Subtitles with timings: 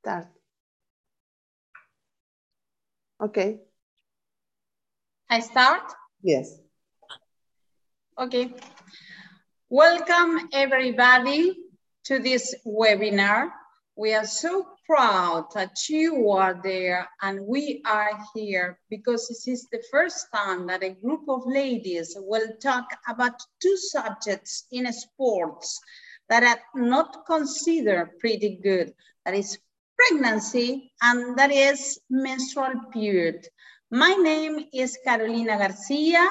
[0.00, 0.28] Start.
[3.20, 3.60] Okay.
[5.28, 5.92] I start?
[6.22, 6.58] Yes.
[8.18, 8.54] Okay.
[9.68, 11.54] Welcome everybody
[12.04, 13.50] to this webinar.
[13.94, 19.68] We are so proud that you are there and we are here because this is
[19.70, 25.78] the first time that a group of ladies will talk about two subjects in sports
[26.30, 28.94] that are not considered pretty good.
[29.26, 29.58] That is
[30.00, 33.46] pregnancy and that is menstrual period.
[33.90, 36.28] My name is Carolina Garcia.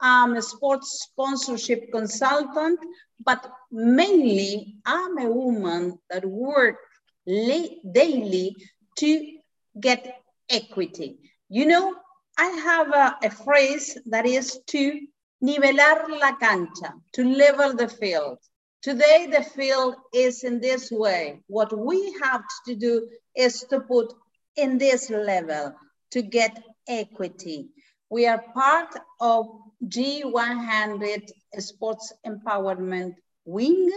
[0.00, 2.80] I'm a sports sponsorship consultant,
[3.24, 6.80] but mainly I'm a woman that works
[7.26, 8.56] daily
[8.98, 9.38] to
[9.78, 10.16] get
[10.50, 11.18] equity.
[11.48, 11.94] You know,
[12.38, 15.00] I have a, a phrase that is to
[15.44, 18.38] nivelar la cancha, to level the field.
[18.82, 21.40] Today, the field is in this way.
[21.46, 24.12] What we have to do is to put
[24.56, 25.76] in this level
[26.10, 27.68] to get equity.
[28.10, 29.46] We are part of
[29.86, 33.88] G100 Sports Empowerment Wing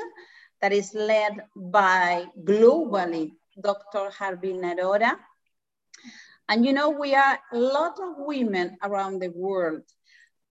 [0.61, 4.11] that is led by globally Dr.
[4.11, 5.17] Harbeen Arora.
[6.47, 9.81] And you know, we are a lot of women around the world.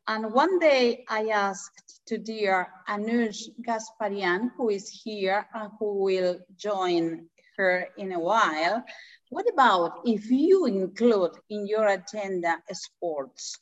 [0.07, 6.41] And one day I asked to dear Anush Gasparyan, who is here and who will
[6.57, 8.85] join her in a while,
[9.31, 13.59] what about if you include in your agenda sports?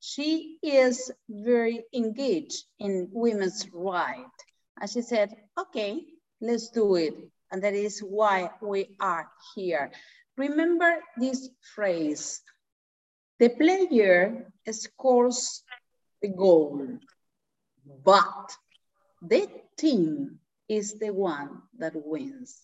[0.00, 4.44] She is very engaged in women's rights.
[4.80, 6.06] And she said, okay,
[6.40, 7.14] let's do it.
[7.50, 9.92] And that is why we are here.
[10.38, 12.40] Remember this phrase,
[13.38, 15.62] the player scores
[16.22, 16.86] the goal,
[18.04, 18.56] but
[19.20, 20.38] the team
[20.68, 22.62] is the one that wins.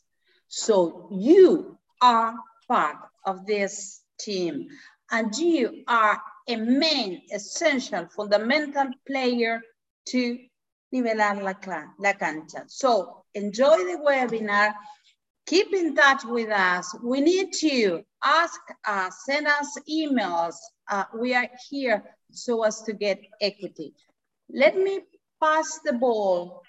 [0.48, 2.34] So you are
[2.68, 2.96] part
[3.26, 4.68] of this team
[5.10, 9.60] and you are a main, essential, fundamental player
[10.06, 10.38] to
[10.94, 11.54] nivelar la,
[11.98, 12.64] la cancha.
[12.66, 14.72] So enjoy the webinar.
[15.48, 16.94] Keep in touch with us.
[17.02, 18.04] We need you.
[18.22, 20.56] Ask us, send us emails.
[20.90, 23.94] Uh, we are here so as to get equity.
[24.52, 25.00] Let me
[25.42, 26.64] pass the ball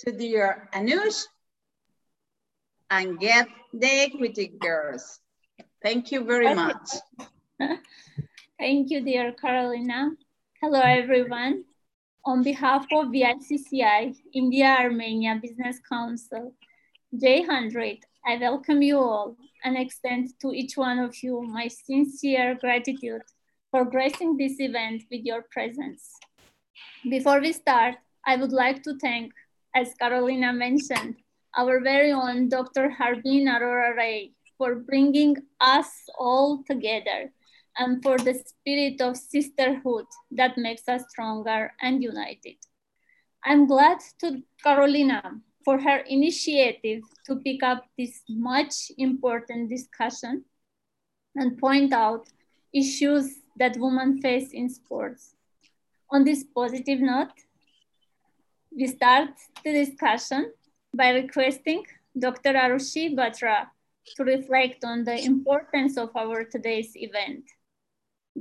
[0.00, 1.24] to dear Anush
[2.90, 5.20] and get the equity girls.
[5.82, 6.86] Thank you very much.
[8.58, 10.10] Thank you, dear Carolina.
[10.60, 11.64] Hello, everyone.
[12.26, 16.52] On behalf of WICCI, India Armenia Business Council,
[17.14, 23.22] G100, I welcome you all and extend to each one of you my sincere gratitude
[23.70, 26.10] for gracing this event with your presence.
[27.08, 27.94] Before we start,
[28.26, 29.32] I would like to thank,
[29.74, 31.16] as Carolina mentioned,
[31.56, 32.90] our very own Dr.
[32.90, 37.32] Harbeen Arora Ray for bringing us all together
[37.78, 42.56] and for the spirit of sisterhood that makes us stronger and united.
[43.44, 50.42] I'm glad to Carolina for her initiative to pick up this much important discussion
[51.36, 52.26] and point out
[52.72, 55.34] issues that women face in sports.
[56.10, 57.36] On this positive note,
[58.74, 59.28] we start
[59.62, 60.50] the discussion
[60.96, 61.84] by requesting
[62.18, 62.54] Dr.
[62.54, 63.66] Arushi Batra
[64.16, 67.44] to reflect on the importance of our today's event.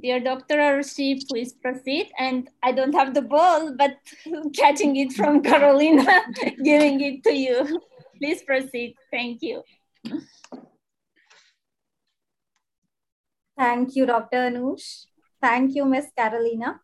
[0.02, 0.58] Dear Dr.
[0.58, 2.12] Arushi, please proceed.
[2.18, 3.98] And I don't have the ball, but
[4.56, 6.06] catching it from Carolina,
[6.64, 7.82] giving it to you.
[8.18, 8.96] Please proceed.
[9.12, 9.64] Thank you.
[13.58, 14.38] Thank you, Dr.
[14.50, 15.06] Anush.
[15.42, 16.80] Thank you, Miss Carolina.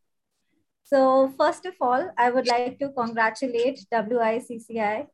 [0.84, 5.07] So first of all, I would like to congratulate WICCI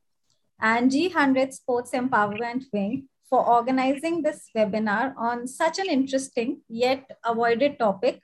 [0.61, 7.77] and G100 Sports Empowerment Wing for organizing this webinar on such an interesting yet avoided
[7.77, 8.21] topic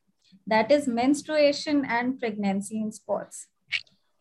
[0.47, 3.47] that is menstruation and pregnancy in sports.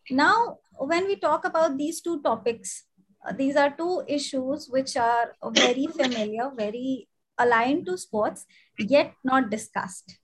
[0.09, 2.83] Now, when we talk about these two topics,
[3.27, 7.07] uh, these are two issues which are very familiar, very
[7.37, 8.45] aligned to sports,
[8.77, 10.19] yet not discussed,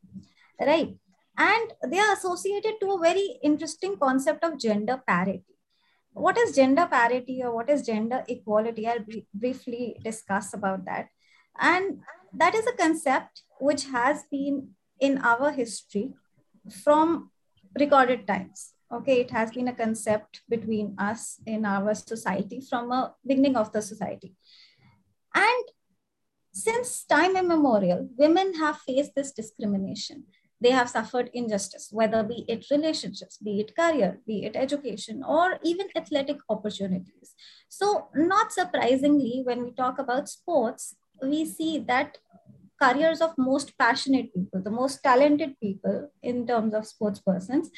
[0.60, 0.96] right?
[1.38, 5.44] And they are associated to a very interesting concept of gender parity
[6.13, 8.88] what is gender parity or what is gender equality?
[8.88, 11.08] I'll briefly discuss about that.
[11.60, 12.02] And
[12.34, 14.69] that is a concept which has been
[15.00, 16.13] in our history
[16.84, 17.31] from
[17.80, 18.74] recorded times.
[18.92, 23.72] Okay it has been a concept between us in our society from a beginning of
[23.72, 24.36] the society.
[25.34, 25.64] And
[26.52, 30.25] since time immemorial women have faced this discrimination
[30.62, 35.58] they have suffered injustice, whether be it relationships, be it career, be it education, or
[35.63, 37.34] even athletic opportunities.
[37.68, 42.19] So, not surprisingly, when we talk about sports, we see that
[42.81, 47.72] careers of most passionate people, the most talented people in terms of sports persons,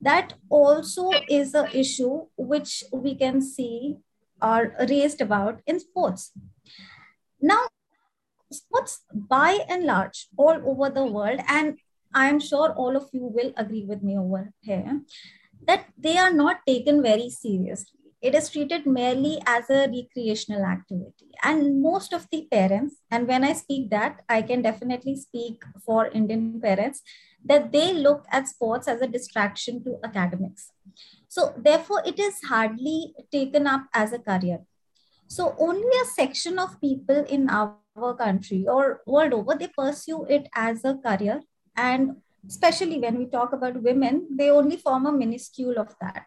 [0.00, 3.96] that also is an issue which we can see
[4.40, 6.32] are raised about in sports.
[7.40, 7.68] Now,
[8.50, 11.78] sports by and large all over the world, and
[12.14, 15.00] I'm sure all of you will agree with me over here,
[15.66, 17.98] that they are not taken very seriously.
[18.20, 21.30] It is treated merely as a recreational activity.
[21.42, 26.06] And most of the parents, and when I speak that, I can definitely speak for
[26.06, 27.02] Indian parents,
[27.44, 30.70] that they look at sports as a distraction to academics.
[31.26, 34.60] So, therefore, it is hardly taken up as a career.
[35.26, 37.74] So, only a section of people in our
[38.18, 41.40] country or world over, they pursue it as a career.
[41.76, 42.16] And
[42.48, 46.26] especially when we talk about women, they only form a minuscule of that.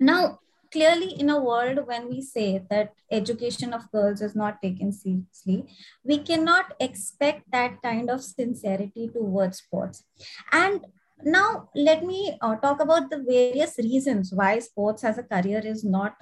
[0.00, 0.38] Now,
[0.72, 5.64] clearly in a world when we say that education of girls is not taken seriously
[6.04, 10.04] we cannot expect that kind of sincerity towards sports
[10.52, 10.86] and
[11.22, 15.84] now let me uh, talk about the various reasons why sports as a career is
[15.84, 16.14] not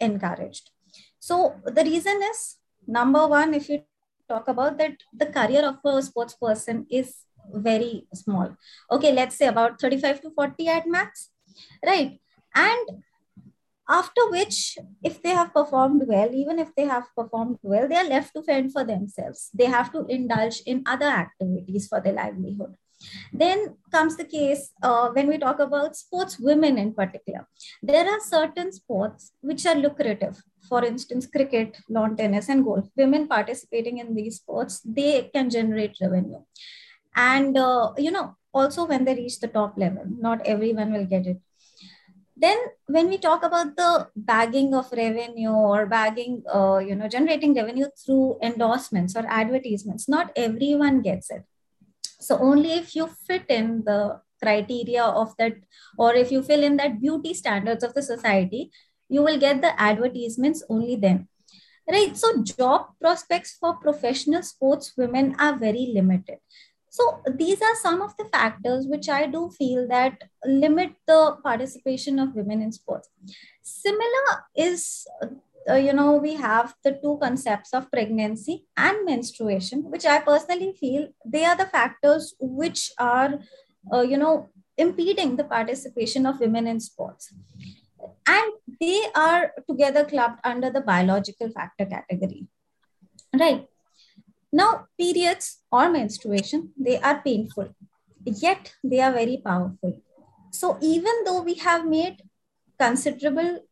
[0.00, 0.70] encouraged
[1.18, 2.56] so the reason is
[2.86, 3.82] number one if you
[4.28, 8.56] talk about that the career of a sports person is very small.
[8.90, 11.30] Okay let's say about 35 to 40 at max
[11.84, 12.20] right?
[12.54, 13.02] And
[13.88, 18.08] after which if they have performed well even if they have performed well they are
[18.08, 19.50] left to fend for themselves.
[19.52, 22.74] They have to indulge in other activities for their livelihood.
[23.32, 27.46] Then comes the case uh, when we talk about sports women in particular.
[27.82, 30.42] There are certain sports which are lucrative.
[30.68, 32.88] For instance cricket lawn tennis and golf.
[32.96, 36.40] Women participating in these sports they can generate revenue
[37.14, 41.26] and uh, you know also when they reach the top level not everyone will get
[41.26, 41.40] it.
[42.36, 47.54] Then when we talk about the bagging of revenue or bagging uh, you know generating
[47.54, 51.44] revenue through endorsements or advertisements not everyone gets it.
[52.20, 55.54] So only if you fit in the criteria of that
[55.96, 58.70] or if you fill in that beauty standards of the society
[59.08, 61.28] you will get the advertisements only then.
[61.88, 62.16] Right?
[62.16, 66.38] So job prospects for professional sports women are very limited
[66.94, 72.20] so these are some of the factors which I do feel that limit the participation
[72.20, 73.08] of women in sports.
[73.64, 75.04] Similar is,
[75.68, 80.72] uh, you know, we have the two concepts of pregnancy and menstruation, which I personally
[80.78, 83.40] feel they are the factors which are,
[83.92, 87.34] uh, you know, impeding the participation of women in sports.
[88.28, 92.46] And they are together clubbed under the biological factor category.
[93.36, 93.66] Right.
[94.54, 97.74] Now, periods or menstruation, they are painful,
[98.24, 100.00] yet they are very powerful.
[100.52, 102.22] So even though we have made
[102.78, 103.66] considerable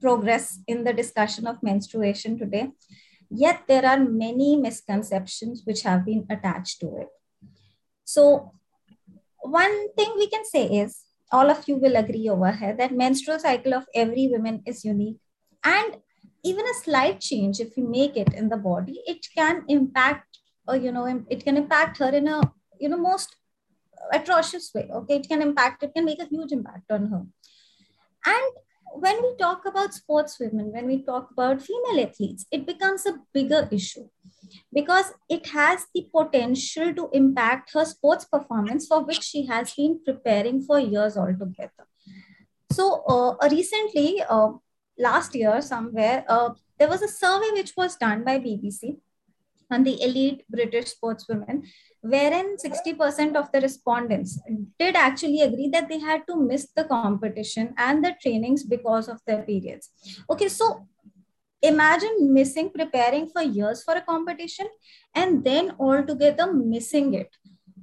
[0.00, 2.72] progress in the discussion of menstruation today,
[3.30, 7.08] yet there are many misconceptions which have been attached to it.
[8.04, 8.52] So
[9.38, 13.38] one thing we can say is, all of you will agree over here that menstrual
[13.38, 15.18] cycle of every woman is unique
[15.62, 15.98] and
[16.50, 20.38] even a slight change if you make it in the body it can impact
[20.68, 22.40] or uh, you know it can impact her in a
[22.80, 23.36] you know most
[24.12, 25.16] atrocious way okay?
[25.16, 27.22] It can impact it can make a huge impact on her.
[28.26, 28.52] And
[29.04, 33.18] when we talk about sports women when we talk about female athletes it becomes a
[33.32, 34.08] bigger issue
[34.72, 40.00] because it has the potential to impact her sports performance for which she has been
[40.04, 41.86] preparing for years altogether.
[42.70, 44.52] So uh, recently uh,
[44.98, 48.98] last year somewhere, uh, there was a survey which was done by BBC
[49.70, 51.62] on the elite British sportswomen,
[52.00, 54.38] wherein 60% of the respondents
[54.78, 59.20] did actually agree that they had to miss the competition and the trainings because of
[59.26, 59.90] their periods.
[60.30, 60.86] Okay, so
[61.62, 64.66] imagine missing preparing for years for a competition
[65.14, 67.34] and then altogether missing it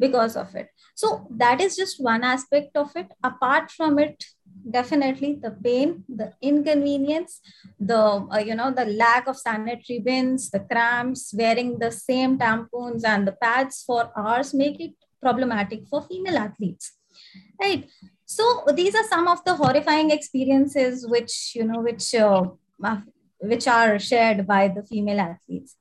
[0.06, 0.70] because of it.
[1.02, 1.08] So
[1.44, 3.10] that is just one aspect of it.
[3.32, 4.24] Apart from it,
[4.70, 7.42] definitely the pain the inconvenience
[7.80, 8.02] the
[8.36, 13.28] uh, you know the lack of sanitary bins the cramps wearing the same tampons and
[13.28, 16.94] the pads for hours make it problematic for female athletes
[17.62, 17.90] right
[18.26, 22.44] so these are some of the horrifying experiences which you know which uh,
[23.40, 25.76] which are shared by the female athletes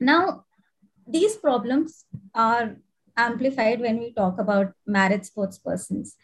[0.00, 0.44] now
[1.06, 2.76] these problems are
[3.16, 6.16] amplified when we talk about married sports persons.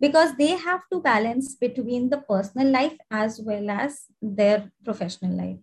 [0.00, 5.58] Because they have to balance between the personal life as well as their professional life.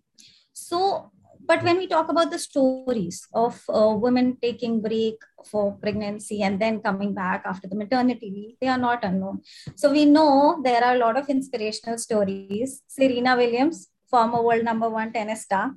[0.52, 1.10] So
[1.48, 5.14] but when we talk about the stories of uh, women taking break
[5.44, 9.42] for pregnancy and then coming back after the maternity leave they are not unknown.
[9.76, 12.82] So we know there are a lot of inspirational stories.
[12.88, 15.72] Serena williams former world number one tennis star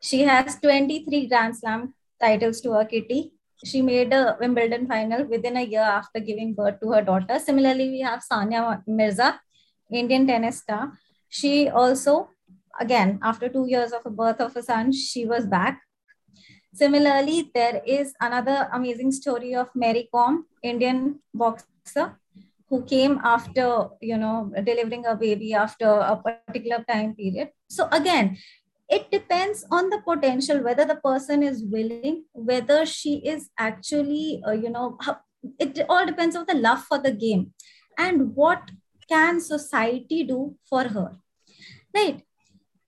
[0.00, 3.32] She has 23 Grand Slam titles to her kitty.
[3.64, 7.38] She made a Wimbledon final within a year after giving birth to her daughter.
[7.38, 9.40] Similarly, we have Sania Mirza,
[9.90, 10.92] Indian tennis star.
[11.28, 12.30] She also,
[12.80, 15.80] again, after two years of the birth of a son, she was back.
[16.74, 22.18] Similarly, there is another amazing story of Mary Kom, Indian boxer,
[22.68, 27.50] who came after, you know, delivering a baby after a particular time period.
[27.68, 28.38] So again,
[28.96, 34.52] it depends on the potential, whether the person is willing, whether she is actually, uh,
[34.52, 34.98] you know,
[35.58, 37.54] it all depends on the love for the game
[37.96, 38.70] and what
[39.08, 41.12] can society do for her,
[41.94, 42.22] right?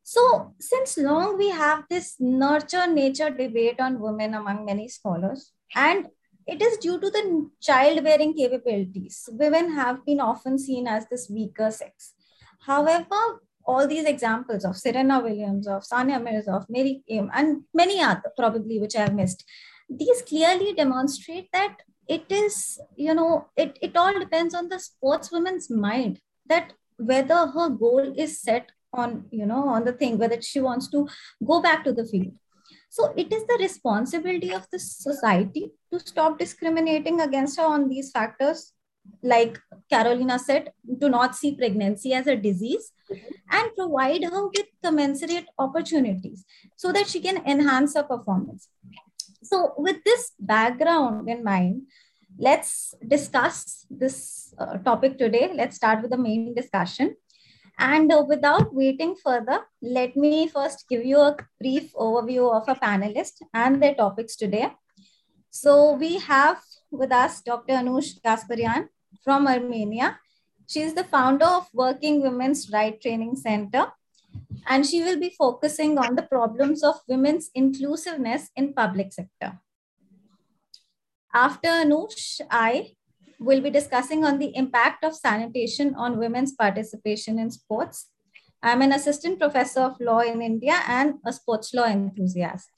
[0.03, 6.09] So, since long we have this nurture nature debate on women among many scholars, and
[6.47, 9.27] it is due to the childbearing capabilities.
[9.33, 12.13] Women have been often seen as this weaker sex.
[12.67, 18.01] However, all these examples of Serena Williams, of Sania Mirza, of Mary Kom, and many
[18.01, 19.45] other probably which I have missed,
[19.89, 25.71] these clearly demonstrate that it is, you know, it, it all depends on the sportswoman's
[25.71, 30.61] mind that whether her goal is set on you know on the thing whether she
[30.61, 31.07] wants to
[31.45, 32.33] go back to the field.
[32.89, 38.13] So it is the responsibility of the society to stop discriminating against her on these
[38.13, 38.73] factors
[39.23, 39.59] like
[39.91, 42.93] carolina said do not see pregnancy as a disease
[43.51, 46.45] and provide her with commensurate opportunities
[46.77, 48.69] so that she can enhance her performance
[49.43, 51.83] so with this background in mind
[52.39, 57.15] let's discuss this uh, topic today let's start with the main discussion
[57.79, 62.79] and uh, without waiting further, let me first give you a brief overview of our
[62.79, 64.73] panelists and their topics today.
[65.51, 67.75] So we have with us Dr.
[67.75, 68.89] Anush Gasparyan
[69.25, 70.21] from Armenia.
[70.67, 73.93] She is the founder of Working Women's Right Training Center,
[74.67, 79.61] and she will be focusing on the problems of women's inclusiveness in public sector.
[81.33, 82.93] After Anush, I
[83.41, 88.11] we'll be discussing on the impact of sanitation on women's participation in sports.
[88.63, 92.71] I'm an assistant professor of law in India and a sports law enthusiast.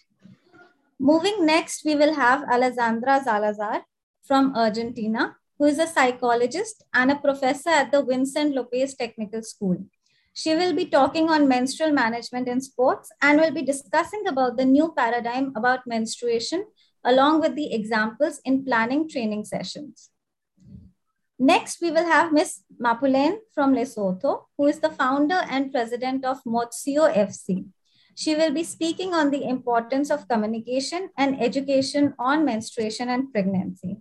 [0.98, 3.82] Moving next, we will have Alessandra Zalazar
[4.24, 9.86] from Argentina, who is a psychologist and a professor at the Vicente Lopez Technical School.
[10.34, 14.66] She will be talking on menstrual management in sports and will be discussing about the
[14.66, 16.66] new paradigm about menstruation
[17.04, 20.10] along with the examples in planning training sessions.
[21.38, 22.62] Next, we will have Ms.
[22.82, 27.66] Mapulene from Lesotho, who is the founder and president of Motsio FC.
[28.14, 33.98] She will be speaking on the importance of communication and education on menstruation and pregnancy.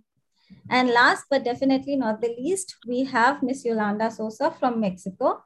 [0.68, 3.64] And last but definitely not the least, we have Ms.
[3.64, 5.44] Yolanda Sosa from Mexico,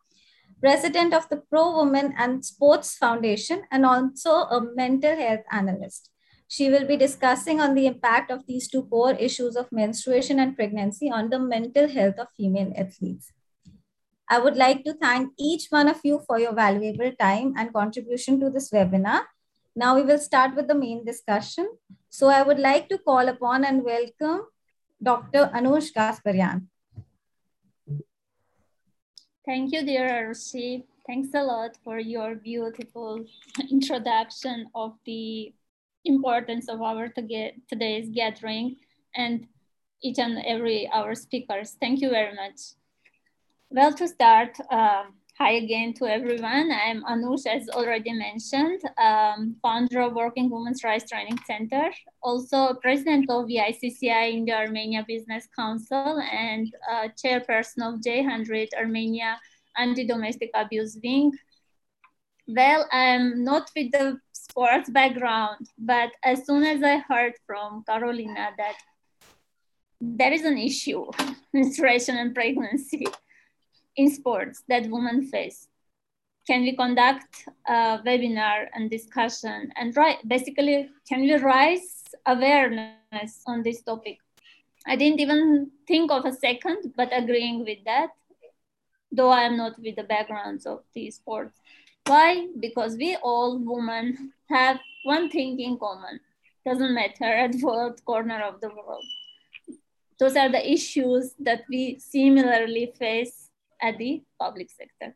[0.61, 6.11] president of the Pro Women and Sports Foundation, and also a mental health analyst.
[6.49, 10.57] She will be discussing on the impact of these two core issues of menstruation and
[10.57, 13.33] pregnancy on the mental health of female athletes.
[14.29, 18.41] I would like to thank each one of you for your valuable time and contribution
[18.41, 19.23] to this webinar.
[19.77, 21.69] Now we will start with the main discussion.
[22.09, 24.43] So I would like to call upon and welcome
[25.03, 25.51] Dr.
[25.55, 26.67] Anush Gasparyan.
[29.47, 30.85] Thank you, dear Arushi.
[31.07, 33.25] Thanks a lot for your beautiful
[33.71, 35.53] introduction of the
[36.05, 38.77] importance of our today's gathering
[39.17, 39.47] and
[40.03, 41.77] each and every our speakers.
[41.81, 42.77] Thank you very much.
[43.71, 45.05] Well, to start, uh,
[45.41, 46.71] hi again to everyone.
[46.71, 51.91] I'm Anush, as already mentioned, um, founder of Working Women's Rights Training Center,
[52.23, 59.41] also president of WICCI in the Armenia Business Council and uh, chairperson of G100 Armenia
[59.79, 61.33] Anti-Domestic Abuse Wing.
[62.47, 68.51] Well, I'm not with the sports background, but as soon as I heard from Carolina
[68.59, 68.75] that
[70.03, 71.07] there is an issue,
[71.55, 73.07] menstruation and pregnancy
[73.97, 75.69] in sports that women face,
[76.47, 83.83] can we conduct a webinar and discussion and basically, can we raise awareness on this
[83.83, 84.19] topic?
[84.87, 88.09] I didn't even think of a second, but agreeing with that,
[89.13, 91.61] though I'm not with the backgrounds of these sports.
[92.07, 92.49] Why?
[92.59, 96.21] Because we all women have one thing in common.
[96.65, 99.05] Doesn't matter at what corner of the world.
[100.19, 103.50] Those are the issues that we similarly face
[103.83, 105.15] at the public sector.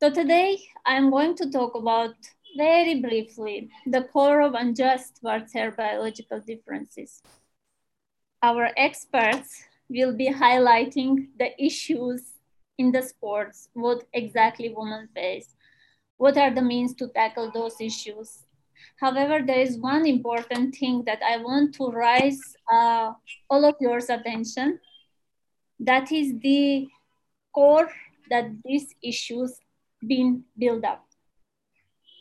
[0.00, 2.14] So today I'm going to talk about
[2.56, 7.22] very briefly the core of unjust warfare biological differences.
[8.42, 12.32] Our experts will be highlighting the issues
[12.78, 15.54] in the sports, what exactly women face,
[16.16, 18.44] what are the means to tackle those issues,
[18.96, 22.40] However, there is one important thing that I want to raise
[22.72, 23.12] uh,
[23.50, 24.78] all of your attention.
[25.80, 26.88] That is the
[27.54, 27.90] core
[28.30, 29.58] that these issues
[30.06, 31.04] been built up.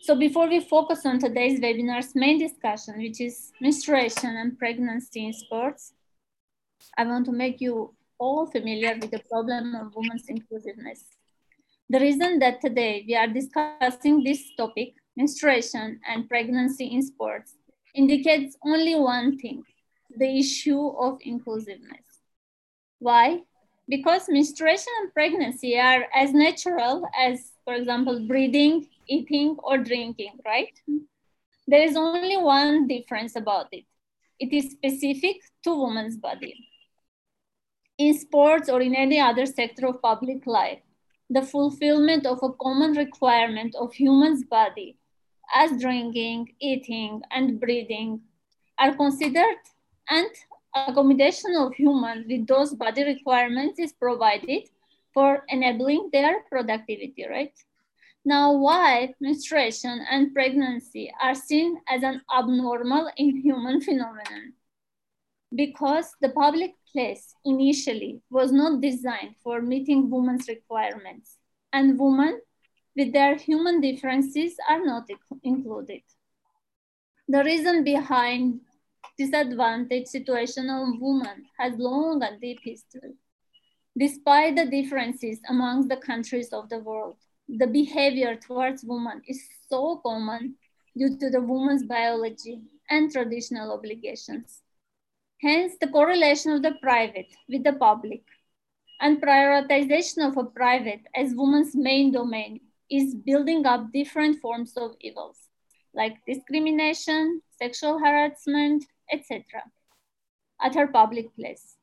[0.03, 5.33] So before we focus on today's webinar's main discussion, which is menstruation and pregnancy in
[5.33, 5.93] sports,
[6.97, 11.05] I want to make you all familiar with the problem of women's inclusiveness.
[11.89, 17.57] The reason that today we are discussing this topic, menstruation and pregnancy in sports,
[17.93, 19.63] indicates only one thing,
[20.17, 22.21] the issue of inclusiveness.
[22.99, 23.41] Why?
[23.91, 30.71] Because menstruation and pregnancy are as natural as, for example, breathing, eating, or drinking, right?
[31.67, 33.83] There is only one difference about it.
[34.39, 36.55] It is specific to woman's body.
[37.97, 40.79] In sports or in any other sector of public life,
[41.29, 44.95] the fulfillment of a common requirement of human's body
[45.53, 48.21] as drinking, eating, and breathing
[48.79, 49.59] are considered
[50.09, 50.29] and
[50.75, 54.69] accommodation of humans with those body requirements is provided
[55.13, 57.53] for enabling their productivity, right?
[58.23, 64.53] Now, why menstruation and pregnancy are seen as an abnormal inhuman phenomenon?
[65.53, 71.37] Because the public place initially was not designed for meeting women's requirements,
[71.73, 72.39] and women
[72.95, 75.07] with their human differences are not
[75.43, 76.01] included.
[77.27, 78.61] The reason behind
[79.17, 83.13] disadvantaged situation of women has long and deep history.
[83.97, 87.17] Despite the differences among the countries of the world,
[87.47, 90.55] the behavior towards women is so common
[90.97, 94.61] due to the woman's biology and traditional obligations.
[95.41, 98.23] Hence, the correlation of the private with the public
[99.01, 104.95] and prioritization of a private as woman's main domain is building up different forms of
[105.01, 105.49] evils
[105.93, 109.43] like discrimination, sexual harassment, etc.
[110.61, 111.75] at her public place.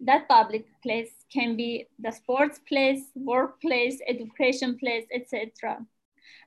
[0.00, 5.78] That public place can be the sports place, workplace, education place, etc.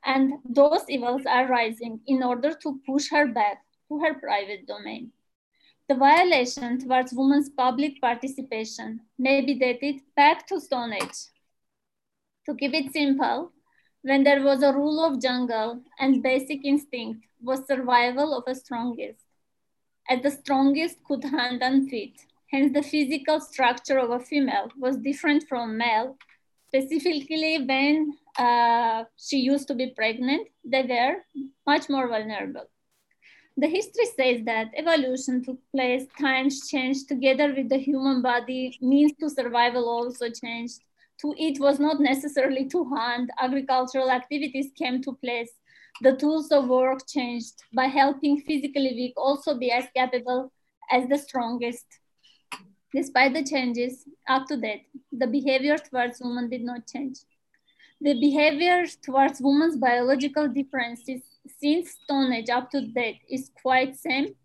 [0.03, 5.11] And those evils are rising in order to push her back to her private domain.
[5.87, 11.29] The violation towards women's public participation may be dated back to Stone Age.
[12.47, 13.51] To keep it simple,
[14.01, 19.24] when there was a rule of jungle and basic instinct was survival of the strongest.
[20.09, 22.15] As the strongest could hunt and feed,
[22.51, 26.17] hence the physical structure of a female was different from male,
[26.67, 31.15] specifically when uh, she used to be pregnant, they were
[31.65, 32.69] much more vulnerable.
[33.57, 39.13] The history says that evolution took place, times changed together with the human body, means
[39.19, 40.81] to survival also changed
[41.21, 43.29] to eat was not necessarily to hunt.
[43.39, 45.51] Agricultural activities came to place.
[46.01, 50.51] The tools of work changed by helping physically weak also be as capable
[50.91, 51.85] as the strongest.
[52.93, 57.19] Despite the changes up to date, the behavior towards women did not change.
[58.01, 61.21] The behavior towards women's biological differences
[61.59, 64.35] since Stone Age up to date is quite same.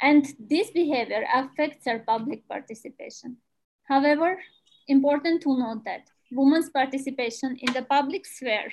[0.00, 3.36] And this behavior affects our public participation.
[3.84, 4.40] However,
[4.88, 8.72] important to note that women's participation in the public sphere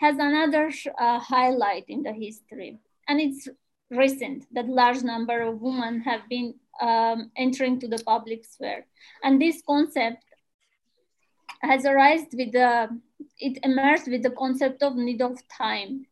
[0.00, 2.78] has another uh, highlight in the history.
[3.06, 3.48] And it's
[3.90, 8.86] recent that large number of women have been um, entering to the public sphere.
[9.22, 10.24] And this concept
[11.60, 12.88] has arisen with the,
[13.38, 16.06] it emerged with the concept of need of time.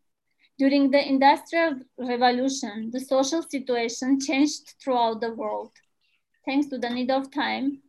[0.58, 5.70] During the Industrial Revolution, the social situation changed throughout the world.
[6.44, 7.80] Thanks to the need of time,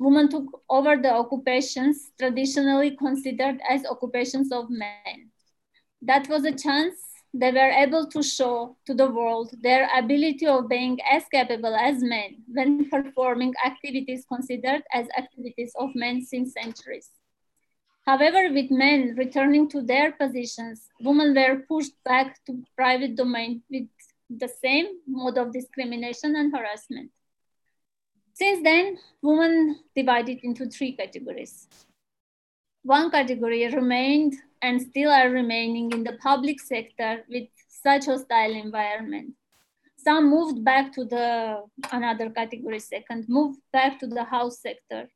[0.00, 5.30] women took over the occupations traditionally considered as occupations of men.
[6.00, 6.96] That was a chance
[7.34, 12.02] they were able to show to the world their ability of being as capable as
[12.02, 17.10] men when performing activities considered as activities of men since centuries.
[18.06, 23.86] However, with men returning to their positions, women were pushed back to private domain with
[24.30, 27.10] the same mode of discrimination and harassment.
[28.40, 31.68] Since then, women divided into three categories.
[32.82, 39.34] One category remained and still are remaining in the public sector with such hostile environment.
[39.98, 45.10] Some moved back to the another category second, moved back to the house sector.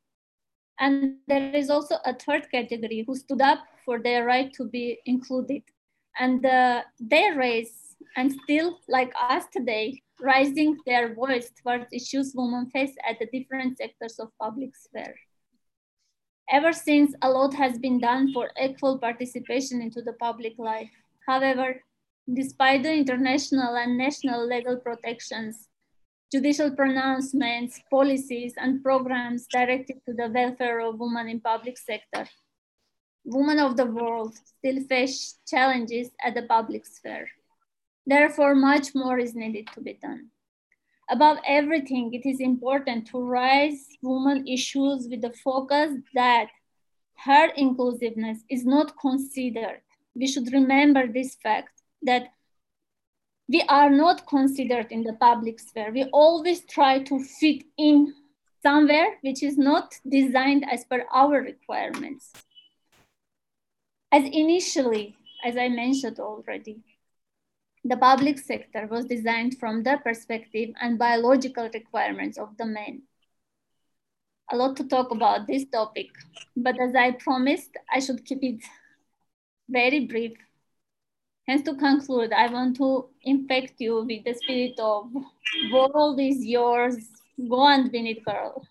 [0.78, 4.98] And there is also a third category who stood up for their right to be
[5.06, 5.62] included.
[6.18, 12.70] And uh, they raise, and still like us today, raising their voice towards issues women
[12.70, 15.14] face at the different sectors of public sphere.
[16.50, 20.90] Ever since, a lot has been done for equal participation into the public life.
[21.26, 21.82] However,
[22.32, 25.68] despite the international and national legal protections,
[26.32, 32.26] judicial pronouncements, policies, and programs directed to the welfare of women in public sector.
[33.24, 37.28] Women of the world still face challenges at the public sphere.
[38.06, 40.28] Therefore, much more is needed to be done.
[41.10, 46.48] Above everything, it is important to raise women issues with the focus that
[47.24, 49.80] her inclusiveness is not considered.
[50.14, 52.28] We should remember this fact that
[53.48, 55.92] we are not considered in the public sphere.
[55.92, 58.14] We always try to fit in
[58.62, 62.32] somewhere which is not designed as per our requirements.
[64.10, 66.82] As initially, as I mentioned already,
[67.84, 73.02] the public sector was designed from the perspective and biological requirements of the men.
[74.50, 76.08] A lot to talk about this topic,
[76.56, 78.62] but as I promised, I should keep it
[79.68, 80.32] very brief.
[81.46, 85.10] Hence to conclude, I want to infect you with the spirit of
[85.70, 86.96] world is yours,
[87.48, 88.66] go and win it, girl.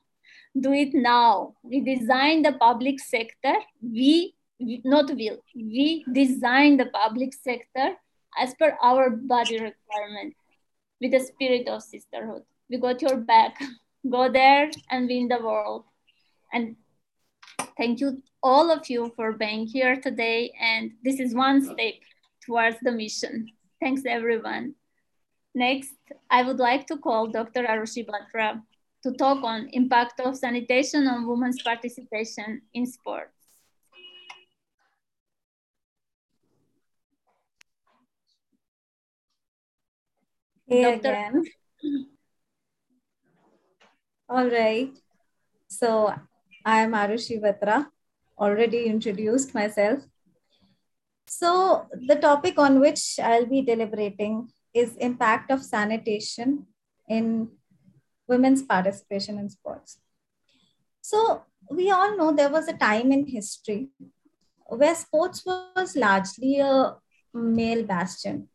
[0.60, 1.54] Do it now.
[1.62, 3.54] We design the public sector.
[3.82, 7.95] We, not will, we design the public sector
[8.39, 10.35] as per our body requirement
[11.01, 12.43] with the spirit of sisterhood.
[12.69, 13.61] We got your back.
[14.09, 15.85] Go there and win the world.
[16.51, 16.75] And
[17.77, 20.53] thank you all of you for being here today.
[20.59, 21.95] And this is one step
[22.45, 23.47] towards the mission.
[23.79, 24.75] Thanks everyone.
[25.55, 25.95] Next,
[26.29, 27.63] I would like to call Dr.
[27.63, 28.61] Arushi Batra
[29.03, 33.42] to talk on impact of sanitation on women's participation in sports.
[40.81, 41.43] Again.
[44.29, 44.91] All right.
[45.67, 46.13] So
[46.65, 47.88] I'm Arushi Batra,
[48.38, 49.99] already introduced myself.
[51.27, 56.67] So the topic on which I'll be deliberating is impact of sanitation
[57.07, 57.49] in
[58.27, 59.99] women's participation in sports.
[61.01, 63.89] So we all know there was a time in history
[64.67, 66.95] where sports was largely a
[67.33, 68.47] male bastion.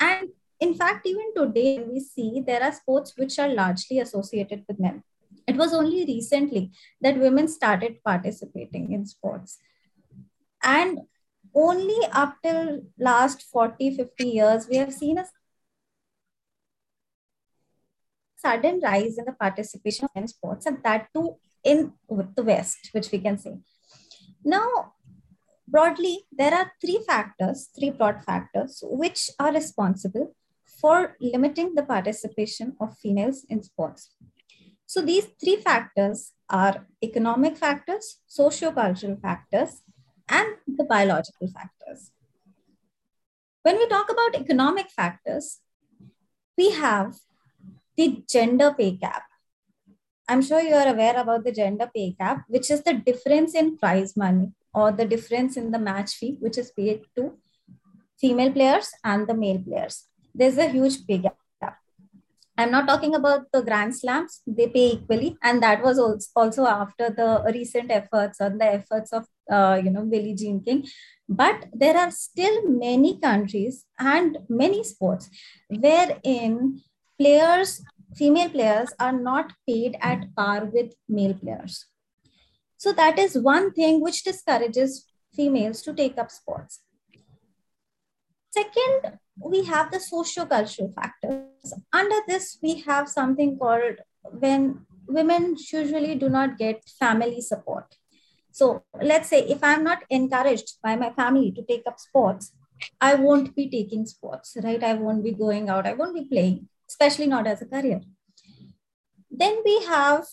[0.00, 0.30] And
[0.64, 5.02] in fact, even today, we see there are sports which are largely associated with men.
[5.46, 6.72] It was only recently
[7.02, 9.58] that women started participating in sports.
[10.62, 11.00] And
[11.54, 15.26] only up till last 40, 50 years, we have seen a
[18.44, 21.92] sudden rise in the participation in sports, and that too in
[22.36, 23.58] the West, which we can say.
[24.44, 24.94] Now,
[25.68, 30.34] broadly, there are three factors, three broad factors, which are responsible
[30.84, 34.10] for limiting the participation of females in sports.
[34.84, 39.80] So these three factors are economic factors, socio-cultural factors,
[40.28, 42.10] and the biological factors.
[43.62, 45.60] When we talk about economic factors,
[46.58, 47.14] we have
[47.96, 49.22] the gender pay gap.
[50.28, 53.78] I'm sure you are aware about the gender pay gap, which is the difference in
[53.78, 57.38] prize money or the difference in the match fee, which is paid to
[58.20, 60.08] female players and the male players.
[60.34, 61.36] There's a huge pay gap.
[62.56, 65.36] I'm not talking about the Grand Slams, they pay equally.
[65.42, 70.04] And that was also after the recent efforts or the efforts of uh, you know,
[70.04, 70.86] Billie Jean King.
[71.28, 75.28] But there are still many countries and many sports
[75.68, 76.80] wherein
[77.18, 77.82] players,
[78.14, 81.86] female players, are not paid at par with male players.
[82.76, 86.82] So that is one thing which discourages females to take up sports.
[88.50, 91.74] Second, we have the socio-cultural factors.
[91.92, 97.96] Under this, we have something called when women usually do not get family support.
[98.50, 102.52] So let's say if I'm not encouraged by my family to take up sports,
[103.00, 104.82] I won't be taking sports, right?
[104.82, 105.86] I won't be going out.
[105.86, 108.00] I won't be playing, especially not as a career.
[109.30, 110.24] Then we have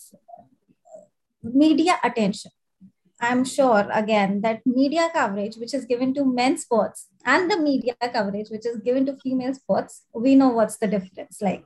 [1.43, 2.51] media attention.
[3.21, 7.93] I'm sure again that media coverage, which is given to men's sports, and the media
[8.01, 11.63] coverage, which is given to female sports, we know what's the difference like.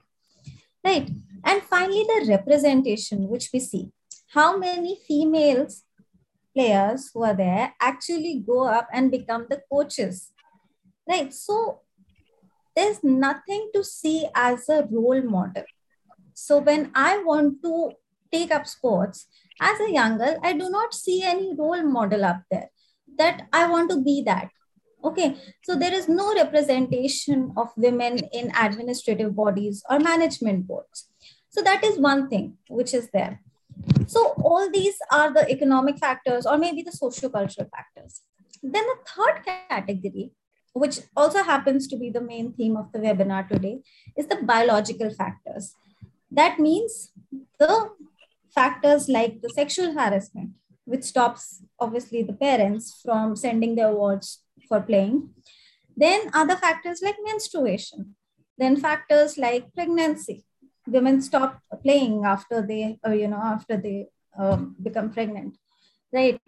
[0.84, 1.10] Right.
[1.44, 3.92] And finally, the representation, which we see.
[4.28, 5.86] How many females
[6.56, 10.32] players who are there actually go up and become the coaches
[11.08, 11.82] right so
[12.76, 15.66] there's nothing to see as a role model
[16.34, 17.92] so when i want to
[18.32, 19.28] take up sports
[19.62, 22.70] as a young girl i do not see any role model up there
[23.18, 24.50] that i want to be that
[25.04, 31.10] okay so there is no representation of women in administrative bodies or management boards
[31.50, 33.40] so that is one thing which is there
[34.08, 38.22] so all these are the economic factors or maybe the socio-cultural factors.
[38.64, 40.32] Then the third category
[40.76, 43.80] which also happens to be the main theme of the webinar today,
[44.18, 45.74] is the biological factors.
[46.30, 47.14] That means
[47.58, 47.92] the
[48.56, 50.52] factors like the sexual harassment,
[50.86, 55.30] which stops obviously the parents from sending their wards for playing.
[55.96, 58.16] Then other factors like menstruation.
[58.58, 60.46] Then factors like pregnancy.
[60.88, 65.58] Women stop playing after they, uh, you know, after they um, become pregnant,
[66.14, 66.40] right?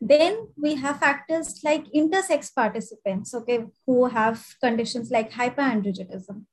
[0.00, 6.44] Then we have factors like intersex participants, okay, who have conditions like hyperandrogenism.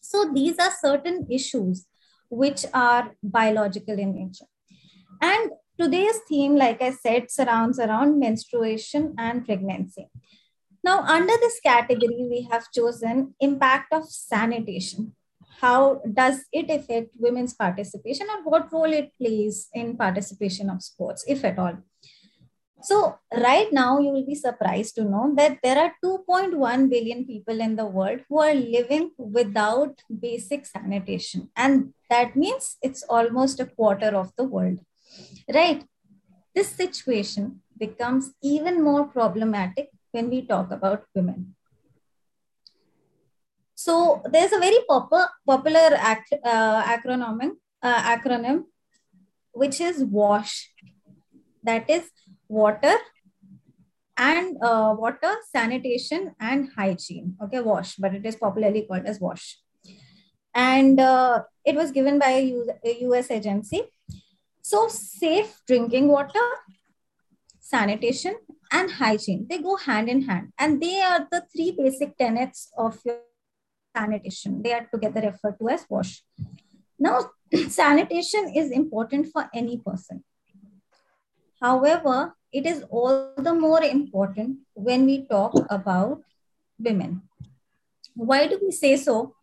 [0.00, 1.86] So these are certain issues
[2.28, 4.46] which are biological in nature.
[5.20, 10.08] And today's theme, like I said, surrounds around menstruation and pregnancy.
[10.82, 15.14] Now, under this category, we have chosen impact of sanitation.
[15.60, 21.24] How does it affect women's participation or what role it plays in participation of sports,
[21.26, 21.78] if at all?
[22.84, 27.60] So right now, you will be surprised to know that there are 2.1 billion people
[27.60, 31.48] in the world who are living without basic sanitation.
[31.56, 34.80] And that means it's almost a quarter of the world,
[35.52, 35.82] right?
[36.54, 41.56] This situation becomes even more problematic when we talk about women.
[43.74, 48.64] So there's a very pop- popular ac- uh, acronym, uh, acronym,
[49.52, 50.70] which is WASH.
[51.62, 52.10] That is
[52.54, 52.96] water
[54.16, 57.36] and uh, water, sanitation, and hygiene.
[57.42, 59.58] Okay, WASH, but it is popularly called as WASH.
[60.54, 62.30] And uh, it was given by
[62.84, 63.82] a US agency.
[64.62, 66.46] So, safe drinking water,
[67.60, 68.36] sanitation,
[68.70, 70.52] and hygiene, they go hand in hand.
[70.58, 73.18] And they are the three basic tenets of your
[73.96, 74.62] sanitation.
[74.62, 76.22] They are together referred to as WASH.
[76.98, 77.30] Now,
[77.68, 80.22] sanitation is important for any person
[81.64, 86.22] However, it is all the more important when we talk about
[86.78, 87.22] women.
[88.14, 89.34] Why do we say so?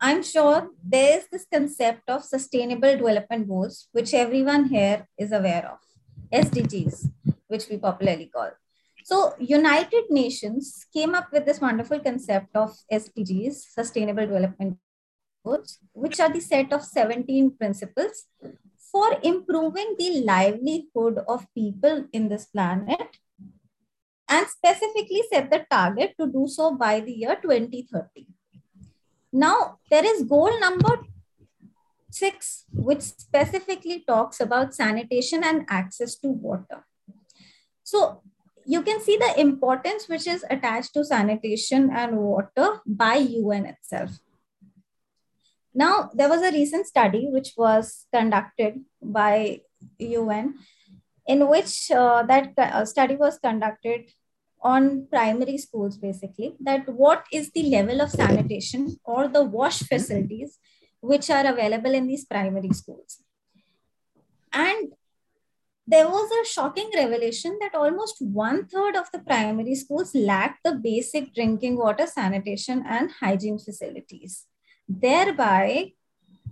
[0.00, 5.64] I'm sure there is this concept of sustainable development goals, which everyone here is aware
[5.72, 5.78] of.
[6.32, 7.10] SDGs,
[7.48, 8.50] which we popularly call.
[9.04, 14.78] So United Nations came up with this wonderful concept of SDGs, Sustainable Development
[15.44, 18.26] Goals, which are the set of 17 principles
[18.92, 23.16] for improving the livelihood of people in this planet
[24.28, 28.26] and specifically set the target to do so by the year 2030.
[29.32, 30.98] Now, there is goal number
[32.10, 36.84] six, which specifically talks about sanitation and access to water.
[37.82, 38.22] So,
[38.64, 44.20] you can see the importance which is attached to sanitation and water by UN itself.
[45.74, 49.60] Now, there was a recent study which was conducted by
[49.98, 50.54] UN
[51.26, 54.10] in which uh, that uh, study was conducted
[54.60, 60.58] on primary schools basically that what is the level of sanitation or the wash facilities
[61.00, 63.22] which are available in these primary schools.
[64.52, 64.92] And
[65.86, 70.74] there was a shocking revelation that almost one third of the primary schools lack the
[70.76, 74.46] basic drinking water sanitation and hygiene facilities
[75.00, 75.92] thereby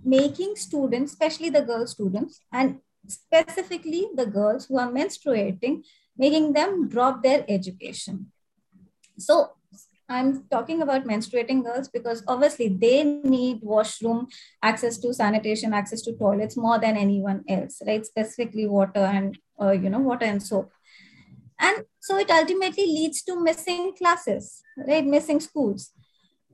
[0.03, 5.83] making students, especially the girl students, and specifically the girls who are menstruating,
[6.17, 8.31] making them drop their education.
[9.17, 9.51] So
[10.09, 14.27] I'm talking about menstruating girls because obviously they need washroom,
[14.61, 18.05] access to sanitation, access to toilets more than anyone else, right?
[18.05, 20.71] Specifically water and, uh, you know, water and soap.
[21.59, 25.05] And so it ultimately leads to missing classes, right?
[25.05, 25.91] Missing schools.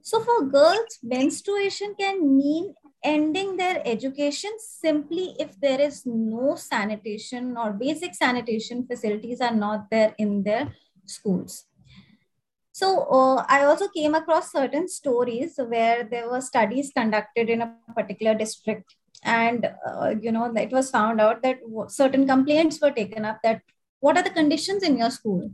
[0.08, 7.58] So for girls, menstruation can mean ending their education simply if there is no sanitation
[7.58, 10.74] or basic sanitation facilities are not there in their
[11.06, 11.66] schools.
[12.72, 17.74] So uh, I also came across certain stories where there were studies conducted in a
[17.94, 23.26] particular district and uh, you know it was found out that certain complaints were taken
[23.26, 23.62] up that
[24.00, 25.52] what are the conditions in your school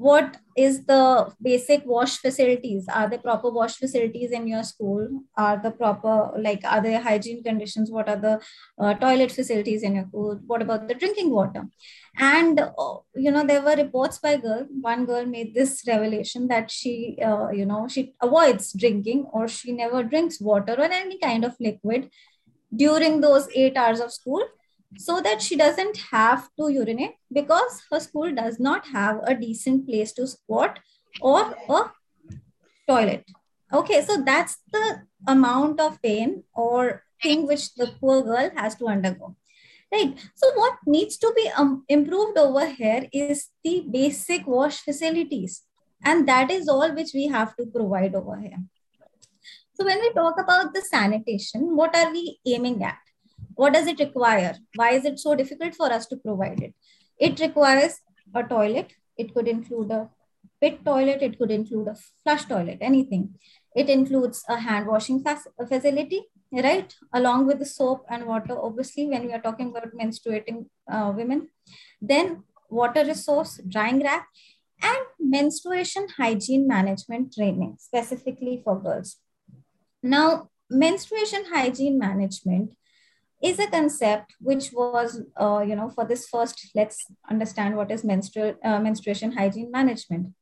[0.00, 2.86] what is the basic wash facilities?
[2.88, 5.06] Are there proper wash facilities in your school?
[5.36, 7.90] Are the proper like are there hygiene conditions?
[7.90, 8.40] What are the
[8.78, 10.40] uh, toilet facilities in your school?
[10.46, 11.64] What about the drinking water?
[12.18, 14.66] And uh, you know there were reports by girl.
[14.80, 19.72] One girl made this revelation that she uh, you know she avoids drinking or she
[19.72, 22.08] never drinks water or any kind of liquid
[22.74, 24.42] during those 8 hours of school
[24.96, 29.86] so that she doesn't have to urinate because her school does not have a decent
[29.86, 30.80] place to squat
[31.20, 31.90] or a
[32.88, 33.24] toilet.
[33.72, 38.86] Okay, so that's the amount of pain or thing which the poor girl has to
[38.86, 39.36] undergo.
[39.92, 40.16] Right.
[40.36, 45.62] So what needs to be um, improved over here is the basic wash facilities.
[46.04, 48.58] And that is all which we have to provide over here.
[49.74, 52.98] So when we talk about the sanitation, what are we aiming at?
[53.60, 54.54] What does it require?
[54.74, 56.74] Why is it so difficult for us to provide it?
[57.18, 58.00] It requires
[58.34, 58.94] a toilet.
[59.18, 60.08] It could include a
[60.62, 61.20] pit toilet.
[61.20, 63.34] It could include a flush toilet, anything.
[63.76, 65.22] It includes a hand washing
[65.68, 66.94] facility, right?
[67.12, 71.48] Along with the soap and water, obviously, when we are talking about menstruating uh, women.
[72.00, 74.26] Then water resource, drying rack,
[74.82, 75.04] and
[75.36, 79.16] menstruation hygiene management training, specifically for girls.
[80.02, 82.70] Now, menstruation hygiene management
[83.42, 88.04] is a concept which was, uh, you know, for this first, let's understand what is
[88.04, 90.34] menstrual uh, menstruation hygiene management.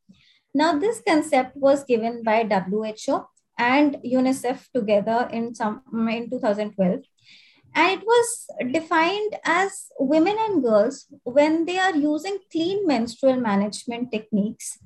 [0.54, 3.26] Now, this concept was given by WHO
[3.58, 7.00] and UNICEF together in some in 2012,
[7.74, 14.10] and it was defined as women and girls when they are using clean menstrual management
[14.10, 14.78] techniques,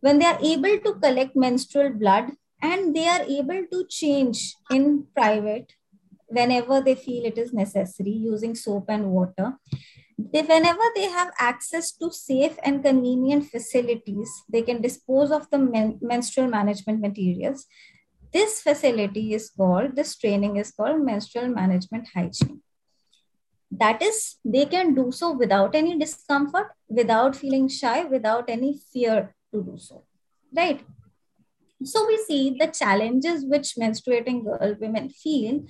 [0.00, 5.06] when they are able to collect menstrual blood and they are able to change in
[5.14, 5.72] private
[6.34, 9.54] whenever they feel it is necessary using soap and water.
[10.16, 15.58] They, whenever they have access to safe and convenient facilities, they can dispose of the
[15.58, 17.66] men, menstrual management materials.
[18.32, 22.62] This facility is called, this training is called menstrual management hygiene.
[23.70, 29.34] That is, they can do so without any discomfort, without feeling shy, without any fear
[29.52, 30.04] to do so,
[30.56, 30.80] right?
[31.82, 35.64] So we see the challenges which menstruating girl women feel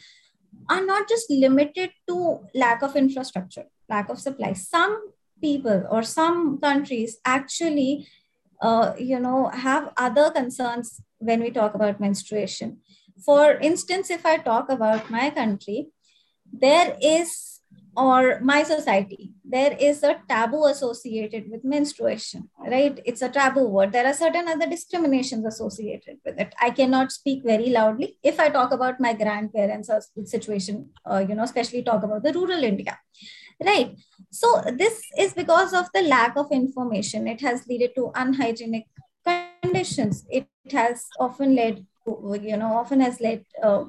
[0.68, 4.52] are not just limited to lack of infrastructure, lack of supply.
[4.52, 8.06] Some people or some countries actually,
[8.62, 12.78] uh, you know, have other concerns when we talk about menstruation.
[13.24, 15.88] For instance, if I talk about my country,
[16.52, 17.53] there is
[17.96, 22.98] or my society there is a taboo associated with menstruation right?
[23.04, 23.92] It's a taboo word.
[23.92, 26.54] There are certain other discriminations associated with it.
[26.60, 28.18] I cannot speak very loudly.
[28.22, 32.32] If i talk about my grandparents or situation uh, you know especially talk about the
[32.32, 32.98] rural india
[33.64, 33.96] right?
[34.30, 37.28] So this is because of the lack of information.
[37.28, 38.86] It has led to unhygienic
[39.62, 40.26] conditions.
[40.28, 43.84] It has often led to, you know often has led uh,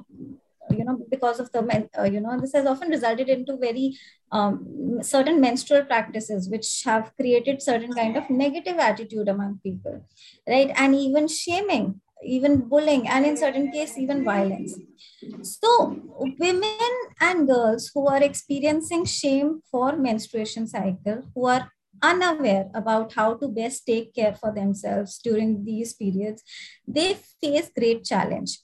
[0.70, 3.96] you know because of the men uh, you know this has often resulted into very
[4.32, 10.04] um, certain menstrual practices which have created certain kind of negative attitude among people
[10.48, 10.72] right?
[10.76, 14.74] And even shaming even bullying and in certain cases even violence.
[15.42, 15.96] So
[16.38, 21.70] women and girls who are experiencing shame for menstruation cycle who are
[22.02, 26.42] unaware about how to best take care for themselves during these periods
[26.86, 28.58] they face great challenge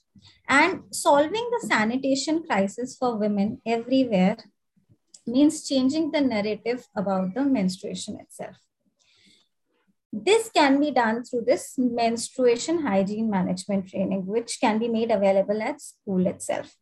[0.47, 4.37] and solving the sanitation crisis for women everywhere
[5.25, 8.57] means changing the narrative about the menstruation itself.
[10.11, 15.61] This can be done through this menstruation hygiene management training, which can be made available
[15.61, 16.75] at school itself.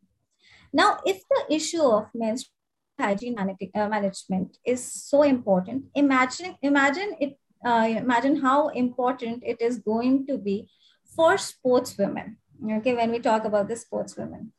[0.73, 2.55] Now, if the issue of menstruation
[2.99, 9.79] hygiene uh, management is so important, imagine, imagine, it, uh, imagine how important it is
[9.79, 10.69] going to be
[11.15, 12.37] for sports women
[12.69, 14.51] okay when we talk about the sports women.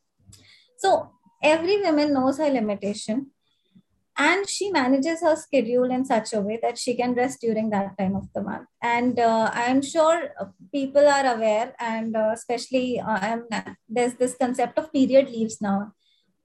[0.79, 1.11] So
[1.43, 3.31] every woman knows her limitation
[4.17, 7.97] and she manages her schedule in such a way that she can rest during that
[7.99, 8.69] time of the month.
[8.83, 10.31] And uh, i'm sure
[10.73, 13.39] people are aware and uh, especially uh,
[13.89, 15.93] there's this concept of period leaves now.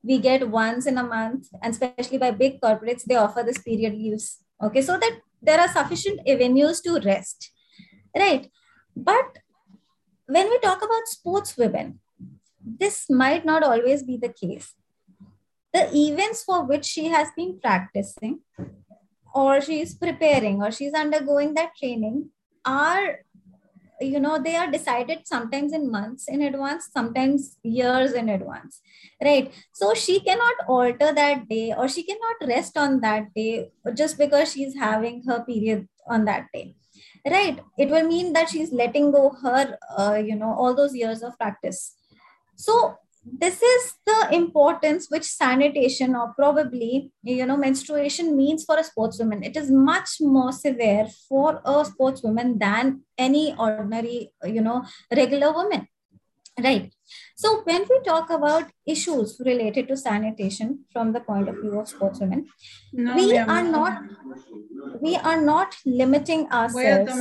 [0.03, 3.93] We get once in a month and especially by big corporates they offer this period
[3.93, 4.37] leaves.
[4.63, 7.51] Okay so that there are sufficient avenues to rest
[8.15, 8.49] right?
[8.95, 9.39] But
[10.27, 11.99] when we talk about sports women,
[12.61, 14.73] this might not always be the case.
[15.73, 18.39] The events for which she has been practicing,
[19.33, 22.29] or she is preparing, or she's undergoing that training
[22.65, 23.19] are,
[24.01, 28.81] you know, they are decided sometimes in months in advance, sometimes years in advance,
[29.23, 29.53] right?
[29.71, 34.51] So she cannot alter that day, or she cannot rest on that day just because
[34.51, 36.76] she's having her period on that day
[37.29, 37.59] right.
[37.77, 41.37] It will mean that she's letting go her uh, you know all those years of
[41.37, 41.95] practice.
[42.55, 42.95] So
[43.39, 49.45] this is the importance which sanitation or probably you know menstruation means for a sportswoman.
[49.45, 55.87] It is much more severe for a sportswoman than any ordinary you know regular woman
[56.63, 56.93] right.
[57.35, 61.87] So when we talk about issues related to sanitation from the point of view of
[61.87, 62.45] sportswomen,
[62.93, 64.01] no, we are not.
[65.01, 67.11] we are not limiting ourselves.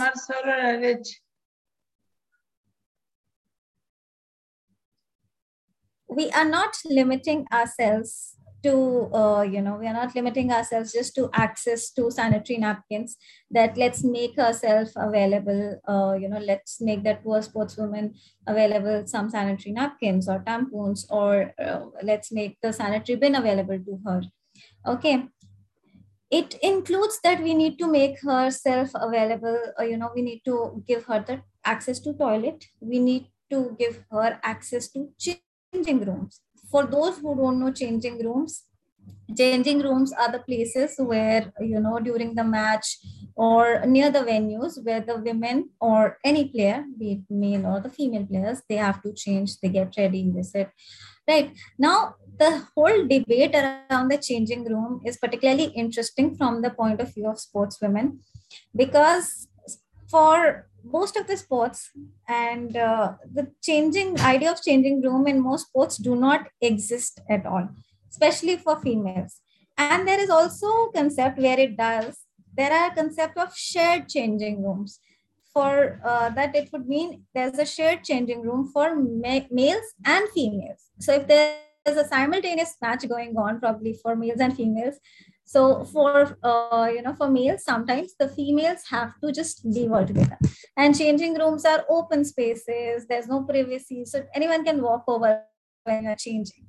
[6.09, 8.37] We are not limiting ourselves
[8.67, 8.75] to,
[9.15, 13.17] uh, you know, we are not limiting ourselves just to access to sanitary napkins.
[13.51, 18.15] That let's make ourselves available, uh, you know, let's make that poor sportswoman
[18.47, 24.01] available some sanitary napkins or tampons, or uh, let's make the sanitary bin available to
[24.05, 24.23] her.
[24.87, 25.29] Okay.
[26.29, 30.83] It includes that we need to make herself available, uh, you know, we need to
[30.87, 32.65] give her the access to toilet.
[32.81, 36.41] We need to give her access to changing rooms
[36.77, 38.65] for those who don't know changing rooms,
[39.39, 42.99] changing rooms are the places where, you know, during the match
[43.35, 47.89] or near the venues where the women or any player, be it male or the
[47.89, 50.71] female players, they have to change, they get ready, they sit.
[51.27, 57.01] Right now, the whole debate around the changing room is particularly interesting from the point
[57.01, 58.19] of view of sportswomen
[58.75, 59.49] because
[60.11, 61.91] for most of the sports
[62.29, 67.45] and uh, the changing idea of changing room in most sports do not exist at
[67.45, 67.69] all
[68.17, 69.41] especially for females.
[69.77, 72.17] And there is also a concept where it does.
[72.57, 75.01] There are concept of shared changing rooms.
[75.53, 80.29] For uh, that it would mean there's a shared changing room for ma- males and
[80.35, 80.83] females.
[81.01, 84.97] So if there's a simultaneous match going on probably for males and females
[85.47, 90.39] so for uh, you know for males, sometimes the females have to just leave altogether.
[90.77, 93.07] And changing rooms are open spaces.
[93.09, 95.43] There's no privacy, so anyone can walk over
[95.85, 96.67] when you're changing,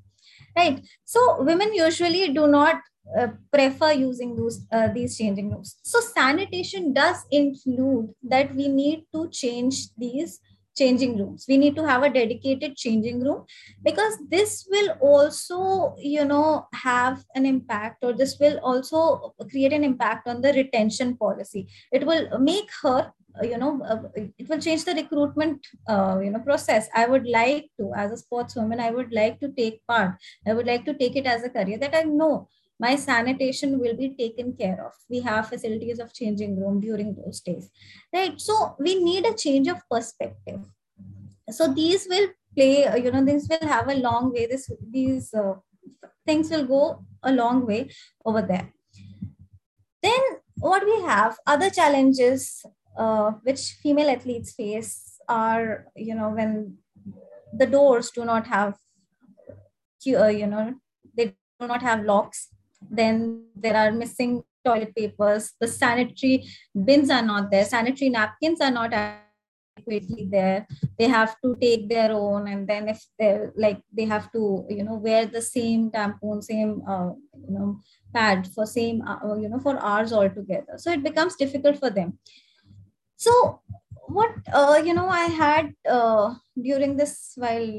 [0.56, 0.80] right?
[1.04, 2.82] So women usually do not
[3.18, 5.78] uh, prefer using those uh, these changing rooms.
[5.84, 10.40] So sanitation does include that we need to change these
[10.78, 11.46] changing rooms.
[11.48, 13.46] We need to have a dedicated changing room
[13.84, 19.84] because this will also you know have an impact or this will also create an
[19.84, 21.68] impact on the retention policy.
[21.92, 23.12] It will make her
[23.44, 24.02] you know uh,
[24.38, 26.90] it will change the recruitment uh, you know process.
[26.94, 30.16] I would like to as a sportswoman i would like to take part.
[30.48, 32.48] I would like to take it as a career that i know
[32.80, 34.94] my sanitation will be taken care of.
[35.10, 37.70] We have facilities of changing room during those days
[38.14, 38.40] right?
[38.40, 40.60] So we need a change of perspective.
[41.50, 44.48] So these will play you know this will have a long way.
[44.48, 45.56] This these uh,
[46.26, 47.90] things will go a long way
[48.26, 48.74] over there.
[50.04, 50.22] Then
[50.56, 52.66] what we have other challenges
[52.98, 56.78] uh, which female athletes face are you know when
[57.54, 58.76] the doors do not have
[60.08, 60.76] uh, you know
[61.16, 62.48] they do not have locks
[62.82, 65.54] then there are missing toilet papers.
[65.60, 67.66] The sanitary bins are not there.
[67.66, 70.68] Sanitary napkins are not adequately there.
[70.98, 74.84] They have to take their own and then if they're like they have to you
[74.84, 77.12] know wear the same tampon same uh,
[77.48, 77.80] you know
[78.14, 80.78] pad for same uh, you know for hours altogether.
[80.78, 82.20] So it becomes difficult for them.
[83.16, 83.62] So
[84.08, 87.72] what uh, you know i had uh, during this while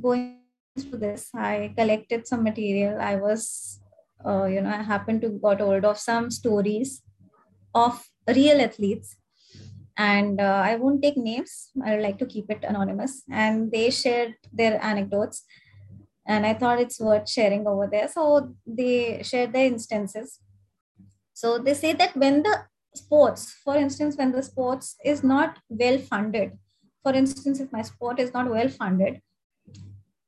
[0.00, 0.40] going
[0.80, 3.00] through this i collected some material.
[3.00, 3.81] I was
[4.26, 7.02] uh, you know, I happened to got hold of some stories
[7.74, 9.16] of real athletes.
[9.96, 11.70] And uh, I won't take names.
[11.84, 13.22] I like to keep it anonymous.
[13.30, 15.44] And they shared their anecdotes.
[16.26, 18.08] And I thought it's worth sharing over there.
[18.08, 20.40] So they shared their instances.
[21.34, 22.64] So they say that when the
[22.94, 26.52] sports, for instance, when the sports is not well funded,
[27.02, 29.20] for instance, if my sport is not well funded,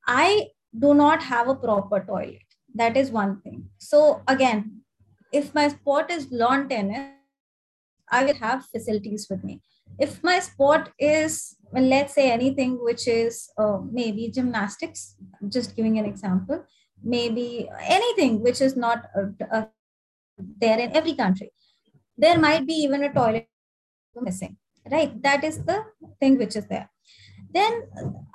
[0.07, 2.43] I do not have a proper toilet
[2.75, 3.68] that is one thing.
[3.79, 4.81] So again
[5.33, 7.11] if my sport is lawn tennis
[8.11, 9.61] i will have facilities with me.
[9.99, 15.16] If my sport is well, let's say anything which is uh, maybe gymnastics
[15.49, 16.64] just giving an example
[17.03, 19.64] maybe anything which is not uh, uh,
[20.39, 21.51] there in every country
[22.16, 23.49] there might be even a toilet
[24.20, 24.57] missing
[24.91, 25.22] right?
[25.22, 25.85] That is the
[26.20, 26.91] thing which is there.
[27.53, 27.83] Then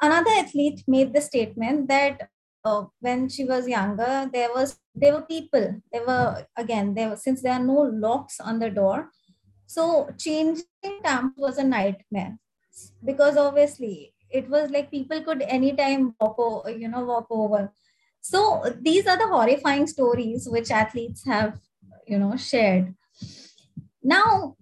[0.02, 2.30] another athlete made the statement that
[2.70, 5.82] uh, when she was younger, there was there were people.
[5.92, 9.10] There were again there were since there are no locks on the door,
[9.66, 10.66] so changing
[11.06, 12.38] tampons was a nightmare
[13.04, 17.74] because obviously it was like people could anytime walk over, you know walk over.
[18.22, 21.60] So these are the horrifying stories which athletes have
[22.08, 22.96] you know shared.
[24.04, 24.56] Now,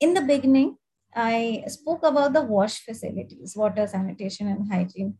[0.00, 0.76] in the beginning,
[1.14, 5.18] I spoke about the wash facilities, water sanitation and hygiene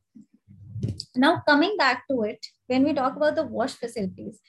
[1.16, 4.40] now, coming back to it, when we talk about the wash facilities,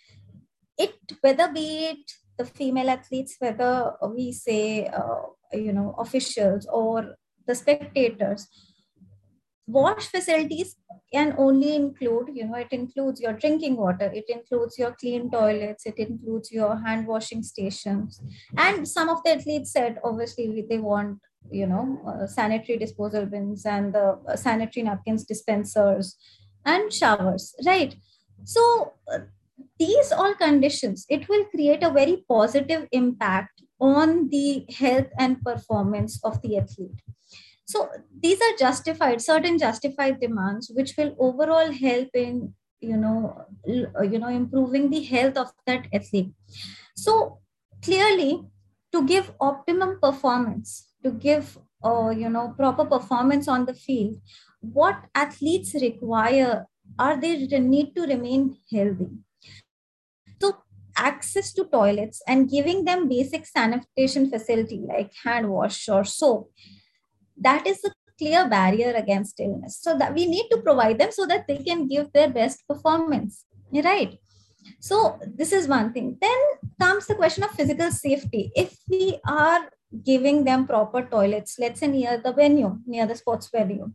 [0.77, 5.21] it whether be it the female athletes, whether we say, uh,
[5.53, 7.15] you know, officials or
[7.47, 8.47] the spectators,
[9.67, 10.75] wash facilities
[11.13, 15.85] can only include, you know, it includes your drinking water, it includes your clean toilets,
[15.85, 18.21] it includes your hand washing stations.
[18.57, 21.19] And some of the athletes said, obviously, they want
[21.51, 26.17] you know, uh, sanitary disposal bins and the uh, sanitary napkins dispensers
[26.65, 27.95] and showers, right?
[28.43, 29.19] So uh,
[29.79, 36.19] these all conditions, it will create a very positive impact on the health and performance
[36.23, 37.01] of the athlete.
[37.65, 37.89] So
[38.21, 44.29] these are justified, certain justified demands, which will overall help in, you know, you know,
[44.29, 46.31] improving the health of that athlete.
[46.95, 47.39] So
[47.81, 48.43] clearly,
[48.91, 54.17] to give optimum performance, to give, uh, you know, proper performance on the field,
[54.59, 56.65] what athletes require
[56.99, 59.09] are they need to remain healthy?
[60.41, 60.57] So
[60.97, 66.51] access to toilets and giving them basic sanitation facility like hand wash or soap
[67.37, 69.77] that is a clear barrier against illness.
[69.81, 73.45] So that we need to provide them so that they can give their best performance
[73.83, 74.17] right?
[74.79, 76.17] So this is one thing.
[76.21, 76.37] Then
[76.79, 78.51] comes the question of physical safety.
[78.55, 79.69] If we are
[80.03, 83.91] giving them proper toilets let's say near the venue near the sports venue.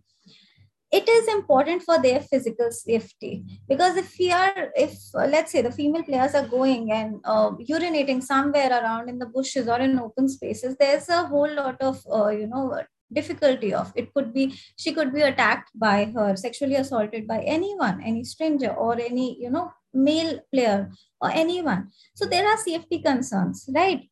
[0.92, 5.62] It is important for their physical safety because if we are if uh, let's say
[5.62, 10.01] the female players are going and uh, urinating somewhere around in the bushes or in
[10.01, 12.82] open spaces there's a whole lot of uh, you know
[13.12, 18.01] difficulty of it could be she could be attacked by her sexually assaulted by anyone
[18.03, 20.90] any stranger or any you know male player
[21.20, 21.90] or anyone.
[22.14, 24.09] So there are safety concerns right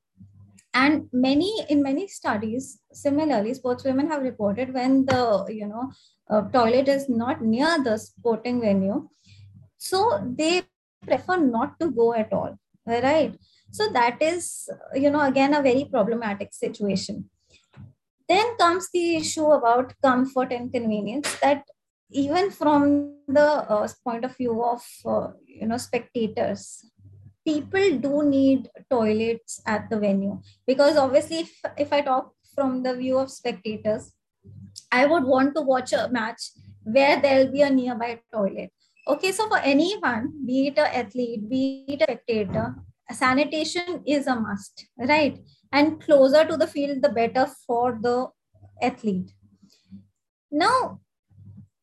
[0.81, 2.65] and many in many studies
[3.05, 5.23] similarly sportswomen have reported when the
[5.59, 5.85] you know
[6.31, 8.99] uh, toilet is not near the sporting venue
[9.77, 10.01] so
[10.41, 10.55] they
[11.07, 12.57] prefer not to go at all
[12.89, 13.39] right?
[13.71, 17.31] So that is you know again a very problematic situation.
[18.29, 21.65] Then comes the issue about comfort and convenience that
[22.11, 26.85] even from the uh, point of view of uh, you know spectators
[27.51, 30.37] people do need toilets at the venue
[30.67, 31.53] because obviously if,
[31.87, 34.13] if i talk from the view of spectators
[34.91, 36.51] I would want to watch a match
[36.83, 38.71] where there'll be a nearby toilet.
[39.07, 42.75] Okay, so for anyone, be it an athlete, be it a spectator,
[43.11, 45.39] sanitation is a must, right?
[45.73, 48.29] And closer to the field, the better for the
[48.83, 49.33] athlete.
[50.51, 51.01] Now,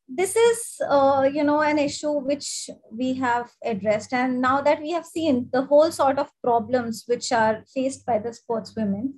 [0.08, 4.14] this is, uh, you know, an issue which we have addressed.
[4.14, 8.20] And now that we have seen the whole sort of problems which are faced by
[8.20, 9.14] the sportswomen,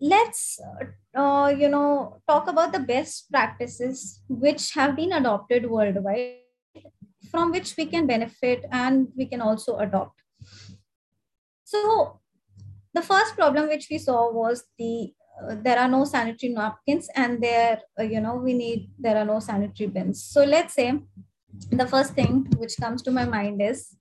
[0.00, 0.60] let's
[1.16, 6.36] uh, you know talk about the best practices which have been adopted worldwide
[7.30, 10.22] from which we can benefit and we can also adopt
[11.64, 12.20] so
[12.94, 15.12] the first problem which we saw was the
[15.62, 19.38] there are no sanitary napkins and there uh, you know we need there are no
[19.38, 21.00] sanitary bins so let's say
[21.70, 23.96] the first thing which comes to my mind is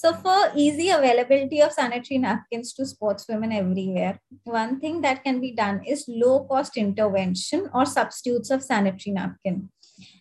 [0.00, 5.52] so for easy availability of sanitary napkins to sportswomen everywhere, one thing that can be
[5.52, 9.68] done is low cost intervention or substitutes of sanitary napkin.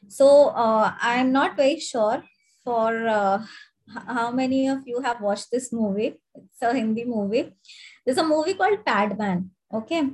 [0.09, 2.21] So uh, I'm not very sure
[2.65, 3.45] for uh,
[4.05, 6.19] how many of you have watched this movie.
[6.35, 7.55] It's a Hindi movie.
[8.05, 9.51] There's a movie called Padman.
[9.73, 10.09] Okay.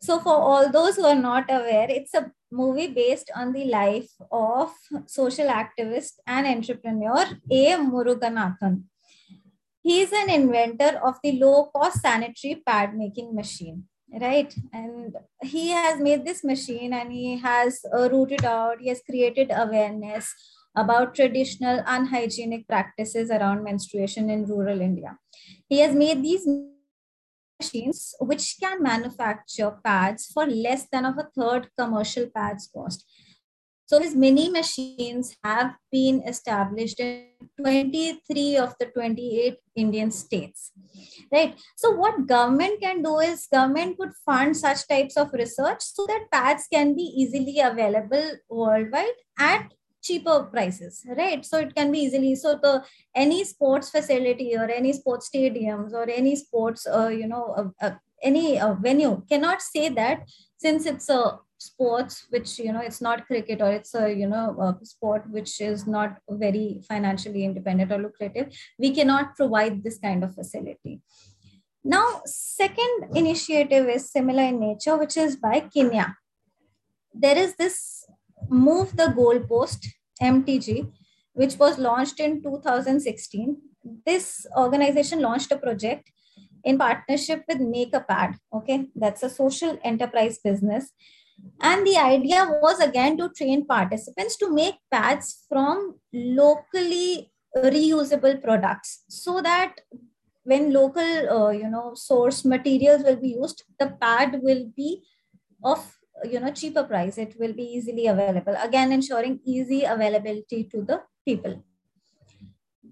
[0.00, 4.10] So for all those who are not aware, it's a movie based on the life
[4.30, 4.72] of
[5.06, 7.76] social activist and entrepreneur A.
[7.76, 8.84] Muruganantham
[9.82, 13.84] he is an inventor of the low cost sanitary pad making machine
[14.20, 19.00] right and he has made this machine and he has uh, rooted out he has
[19.08, 20.32] created awareness
[20.76, 25.16] about traditional unhygienic practices around menstruation in rural india
[25.68, 26.46] he has made these
[27.62, 33.06] machines which can manufacture pads for less than of a third commercial pads cost
[33.92, 37.26] so his mini machines have been established in
[37.60, 40.72] 23 of the 28 Indian states.
[41.30, 41.60] Right.
[41.76, 46.30] So what government can do is government could fund such types of research so that
[46.32, 49.70] pads can be easily available worldwide at
[50.02, 51.44] cheaper prices right?
[51.44, 52.84] So it can be easily so the
[53.14, 57.94] any sports facility or any sports stadiums or any sports uh, you know uh, uh,
[58.22, 60.28] any uh, venue cannot say that
[60.58, 64.46] since it's a sports which you know it's not cricket or it's a you know
[64.66, 68.48] a sport which is not very financially independent or lucrative
[68.78, 71.00] we cannot provide this kind of facility.
[71.84, 76.16] Now second initiative is similar in nature which is by kenya.
[77.14, 78.01] There is this
[78.48, 79.86] move the goalpost
[80.22, 80.90] mtg
[81.32, 83.56] which was launched in 2016
[84.06, 86.10] this organization launched a project
[86.64, 88.86] in partnership with make a pad okay?
[88.94, 90.90] That's a social enterprise business.
[91.60, 99.04] And the idea was again to train participants to make pads from locally reusable products
[99.08, 99.80] so that
[100.44, 105.02] when local uh, you know source materials will be used the pad will be
[105.62, 105.96] of
[106.30, 111.02] you know cheaper price it will be easily available again ensuring easy availability to the
[111.24, 111.54] people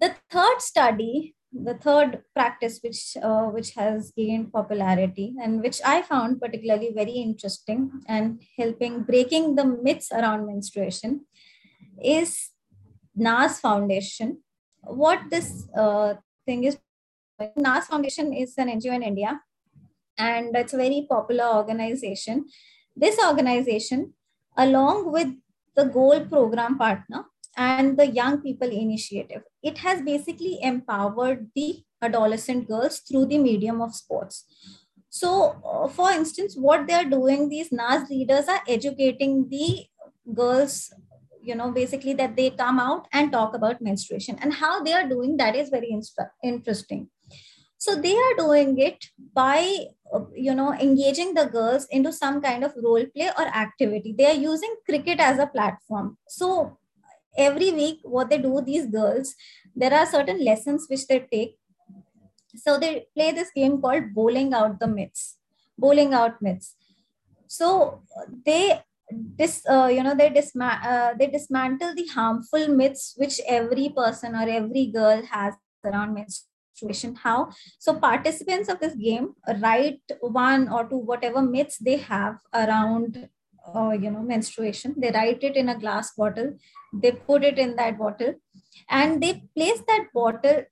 [0.00, 6.00] The third study, the third practice which, uh, which has gained popularity and which I
[6.02, 11.26] found particularly very interesting and helping breaking the myths around menstruation
[12.02, 12.50] is
[13.14, 14.38] Naz Foundation.
[14.82, 16.14] What this uh,
[16.46, 16.78] thing is,
[17.56, 19.40] Naz Foundation is an NGO in India
[20.16, 22.46] and it's a very popular organization.
[23.00, 24.14] This organization,
[24.56, 25.28] along with
[25.74, 27.24] the Goal Program Partner,
[27.56, 29.42] and the Young People Initiative.
[29.62, 34.44] It has basically empowered the adolescent girls through the medium of sports.
[35.08, 39.86] So, uh, for instance, what they are doing, these Naz leaders are educating the
[40.32, 40.92] girls,
[41.42, 45.08] you know, basically that they come out and talk about menstruation and how they are
[45.08, 45.90] doing that is very
[46.44, 47.08] interesting.
[47.80, 52.64] So, they are doing it by, uh, you know, engaging the girls into some kind
[52.64, 54.14] of role play or activity.
[54.18, 56.18] They are using cricket as a platform.
[56.28, 56.78] So,
[57.38, 59.34] every week what they do these girls
[59.76, 61.58] there are certain lessons which they take
[62.56, 65.36] so they play this game called bowling out the myths
[65.78, 66.74] bowling out myths
[67.46, 67.68] so
[68.46, 68.80] they
[69.40, 74.34] this uh, you know they disma- uh, they dismantle the harmful myths which every person
[74.36, 75.54] or every girl has
[75.84, 76.49] around menstruation
[77.22, 77.50] how?
[77.78, 83.28] So participants of this game write one or two whatever myths they have around
[83.74, 84.94] uh, you know menstruation.
[84.96, 86.56] They write it in a glass bottle.
[86.92, 88.34] They put it in that bottle.
[88.88, 90.64] And they place that bottle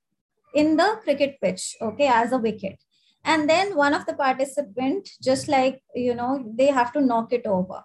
[0.54, 2.78] in the cricket pitch okay as a wicket.
[3.24, 7.46] And then one of the participant just like you know they have to knock it
[7.46, 7.82] over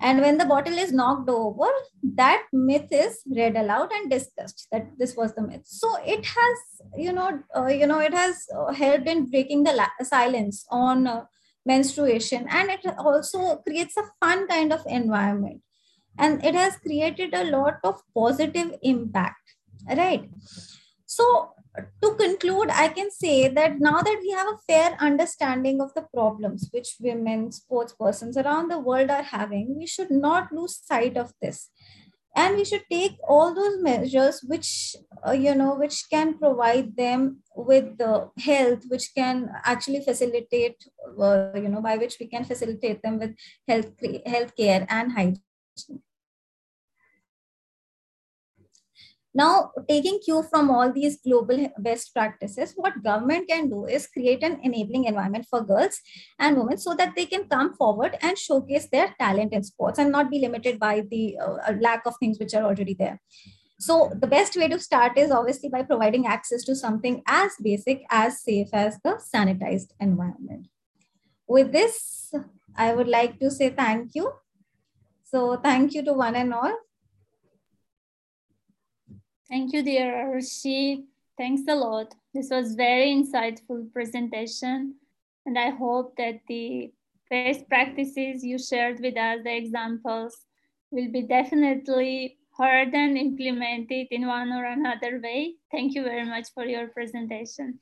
[0.00, 1.68] and when the bottle is knocked over
[2.02, 5.62] that myth is read aloud and discussed that this was the myth.
[5.64, 6.58] So it has
[6.96, 11.06] you know uh, you know it has uh, helped in breaking the la- silence on
[11.06, 11.24] uh,
[11.66, 12.46] menstruation.
[12.50, 15.62] And it also creates a fun kind of environment.
[16.18, 19.36] And it has created a lot of positive impact
[19.96, 20.28] right?
[21.06, 21.52] So
[22.02, 26.02] to conclude i can say that now that we have a fair understanding of the
[26.14, 31.16] problems which women sports persons around the world are having we should not lose sight
[31.16, 31.70] of this.
[32.36, 34.96] And we should take all those measures which
[35.26, 40.84] uh, you know which can provide them with the health which can actually facilitate
[41.20, 43.36] uh, you know by which we can facilitate them with
[43.68, 43.92] health
[44.26, 46.02] health care and hygiene
[49.36, 54.44] Now, taking cue from all these global best practices, what government can do is create
[54.44, 56.00] an enabling environment for girls
[56.38, 60.12] and women so that they can come forward and showcase their talent in sports and
[60.12, 63.20] not be limited by the uh, lack of things which are already there.
[63.80, 68.04] So the best way to start is obviously by providing access to something as basic,
[68.10, 70.68] as safe as the sanitized environment.
[71.48, 72.32] With this,
[72.76, 74.32] I would like to say thank you.
[75.24, 76.72] So thank you to one and all
[79.48, 81.04] Thank you, dear Arushi.
[81.36, 82.14] Thanks a lot.
[82.32, 84.94] This was very insightful presentation.
[85.46, 86.92] And I hope that the
[87.30, 90.36] best practices you shared with us, the examples,
[90.90, 95.54] will be definitely heard and implemented in one or another way.
[95.70, 97.80] Thank you very much for your presentation.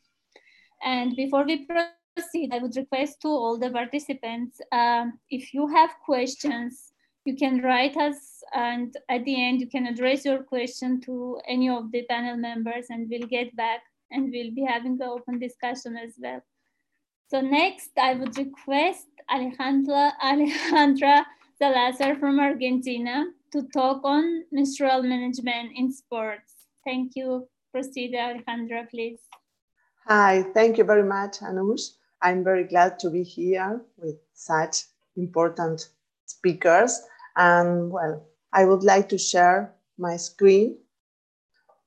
[0.83, 5.91] And before we proceed, I would request to all the participants, um, if you have
[6.05, 6.92] questions,
[7.25, 11.69] you can write us and at the end you can address your question to any
[11.69, 15.97] of the panel members and we'll get back and we'll be having an open discussion
[15.97, 16.43] as well.
[17.29, 21.25] So next I would request Alejandra, Alejandra
[21.59, 26.53] Salazar from Argentina to talk on menstrual management in sports.
[26.85, 27.49] Thank you.
[27.73, 29.21] Proceed Alejandra, please.
[30.07, 31.93] Hi, thank you very much, Anush.
[32.21, 34.85] I'm very glad to be here with such
[35.17, 35.89] important
[36.27, 37.01] speakers
[37.37, 40.79] and well, I would like to share my screen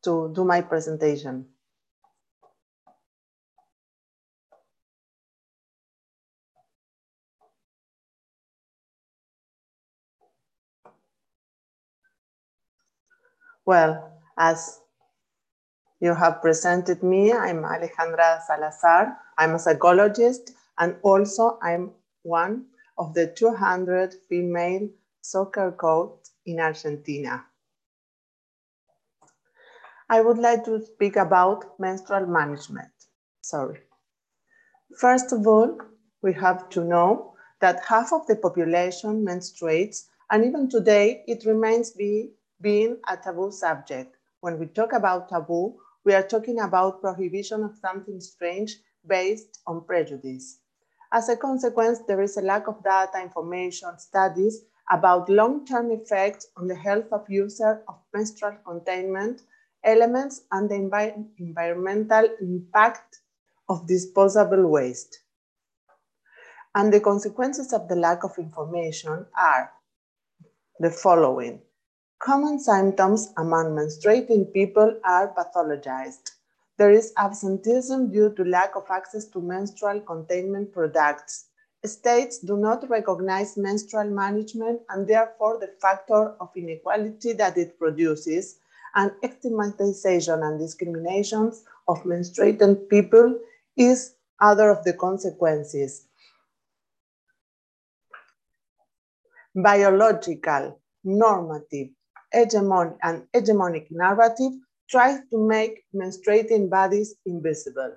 [0.04, 1.48] to do my presentation.
[13.66, 14.80] Well, as
[16.00, 19.18] you have presented me, I'm Alejandra Salazar.
[19.38, 21.92] I'm a psychologist and also I'm
[22.22, 22.66] one
[22.98, 24.88] of the 200 female
[25.32, 27.46] soccer coach in Argentina.
[30.08, 32.92] I would like to speak about menstrual management.
[33.42, 33.80] Sorry.
[35.00, 35.80] First of all,
[36.22, 41.92] we have to know that half of the population menstruates, and even today, it remains
[41.92, 44.16] be, being a taboo subject.
[44.42, 48.76] When we talk about taboo, we are talking about prohibition of something strange
[49.08, 50.60] based on prejudice.
[51.12, 54.62] As a consequence, there is a lack of data, information, studies
[54.92, 59.42] about long-term effects on the health of users of menstrual containment
[59.84, 63.20] elements and the envi environmental impact
[63.70, 65.20] of disposable waste.
[66.76, 69.72] And the consequences of the lack of information are
[70.80, 71.62] the following.
[72.20, 76.32] Common symptoms among menstruating people are pathologized.
[76.78, 81.46] There is absenteeism due to lack of access to menstrual containment products.
[81.88, 88.60] States do not recognize menstrual management and therefore the factor of inequality that it produces
[88.96, 93.38] and stigmatization and discriminations of menstruating people
[93.78, 96.08] is other of the consequences.
[99.56, 101.90] Biological, normative,
[102.34, 104.52] hegemonic, and hegemonic narrative
[104.90, 107.96] tries to make menstruating bodies invisible.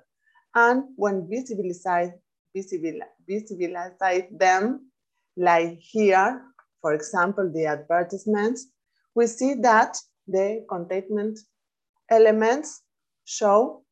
[0.55, 2.13] And when visibilized,
[2.55, 4.91] visibil, visibilize them,
[5.37, 6.41] like here,
[6.81, 8.67] for example, the advertisements,
[9.15, 9.97] we see that
[10.27, 11.39] the containment
[12.09, 12.81] elements
[13.25, 13.83] show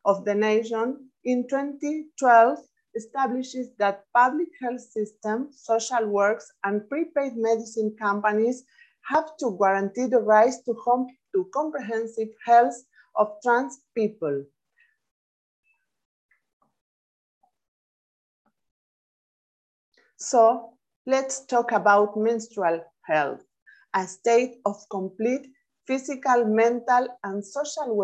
[0.05, 2.59] of the nation in 2012
[2.95, 8.63] establishes that public health systems, social works, and prepaid medicine companies
[9.03, 12.75] have to guarantee the right to, home, to comprehensive health
[13.15, 14.43] of trans people.
[20.17, 20.73] So
[21.05, 23.41] let's talk about menstrual health,
[23.93, 25.47] a state of complete
[25.87, 27.95] physical, mental, and social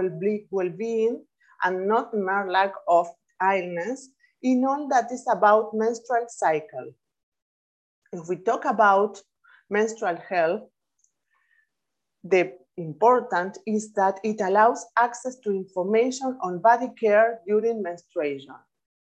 [0.52, 1.26] well-being,
[1.64, 3.08] and not mere lack of
[3.42, 4.10] illness
[4.44, 6.92] in all that is about menstrual cycle.
[8.14, 9.20] If we talk about
[9.70, 10.62] menstrual health,
[12.24, 18.56] the important is that it allows access to information on body care during menstruation.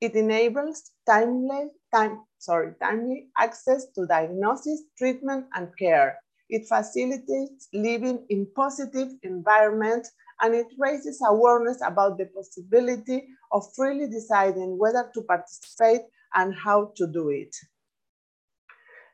[0.03, 6.19] It enables timely, time, sorry, timely access to diagnosis, treatment, and care.
[6.49, 10.05] It facilitates living in positive environment
[10.41, 16.01] and it raises awareness about the possibility of freely deciding whether to participate
[16.33, 17.55] and how to do it.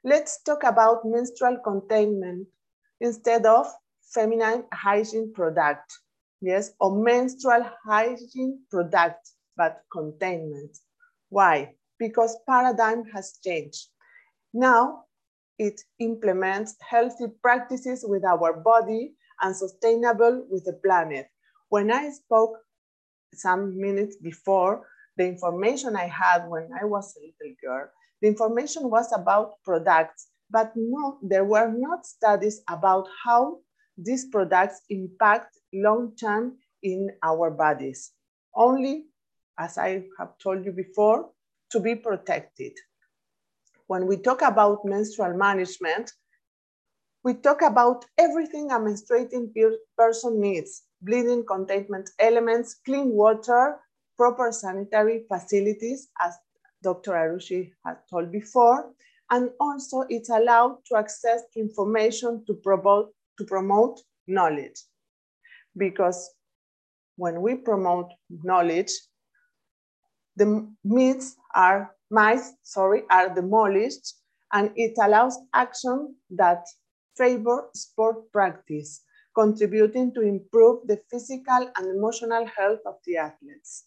[0.03, 2.47] Let's talk about menstrual containment
[2.99, 3.67] instead of
[4.01, 5.93] feminine hygiene product,
[6.41, 10.71] yes, or menstrual hygiene product, but containment.
[11.27, 11.75] Why?
[11.99, 13.87] Because paradigm has changed.
[14.53, 15.03] Now
[15.59, 21.27] it implements healthy practices with our body and sustainable with the planet.
[21.67, 22.55] When I spoke
[23.33, 24.87] some minutes before,
[25.17, 27.89] the information I had when I was a little girl,
[28.21, 33.59] the information was about products, but no, there were not studies about how
[33.97, 38.11] these products impact long-term in our bodies.
[38.55, 39.07] Only,
[39.59, 41.29] as I have told you before,
[41.71, 42.71] to be protected.
[43.87, 46.11] When we talk about menstrual management,
[47.23, 49.51] we talk about everything a menstruating
[49.97, 53.77] person needs, bleeding containment elements, clean water,
[54.17, 56.33] proper sanitary facilities, as
[56.81, 57.11] Dr.
[57.11, 58.91] Arushi had told before,
[59.31, 64.81] and also it's allowed to access information to promote, to promote knowledge.
[65.75, 66.29] Because
[67.17, 68.91] when we promote knowledge,
[70.39, 74.15] the myths are myths, sorry, are demolished
[74.53, 76.65] and it allows action that
[77.15, 79.01] favor sport practice,
[79.35, 83.85] contributing to improve the physical and emotional health of the athletes.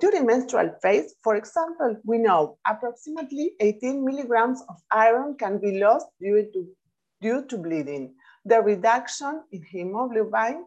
[0.00, 6.06] During menstrual phase, for example, we know approximately 18 milligrams of iron can be lost
[6.20, 6.68] due to,
[7.20, 8.14] due to bleeding.
[8.44, 10.66] The reduction in hemoglobin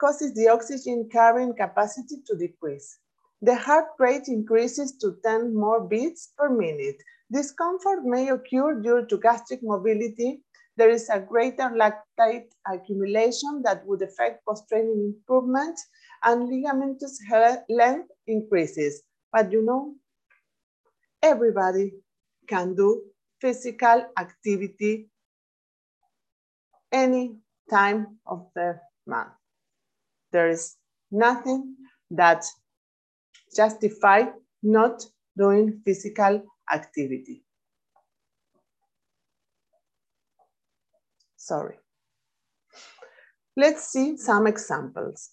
[0.00, 2.98] causes the oxygen carrying capacity to decrease.
[3.42, 6.96] The heart rate increases to 10 more beats per minute.
[7.32, 10.42] Discomfort may occur due to gastric mobility.
[10.76, 15.78] There is a greater lactate accumulation that would affect post-training improvement
[16.22, 17.18] and ligamentous
[17.68, 19.02] length increases.
[19.32, 19.96] But you know,
[21.20, 21.94] everybody
[22.48, 23.02] can do
[23.40, 25.08] physical activity
[26.92, 27.38] any
[27.68, 29.32] time of the month.
[30.30, 30.76] There is
[31.10, 31.76] nothing
[32.10, 32.44] that
[33.54, 34.24] justify
[34.62, 35.04] not
[35.36, 36.42] doing physical
[36.72, 37.44] activity.
[41.36, 41.76] Sorry.
[43.56, 45.30] Let's see some examples.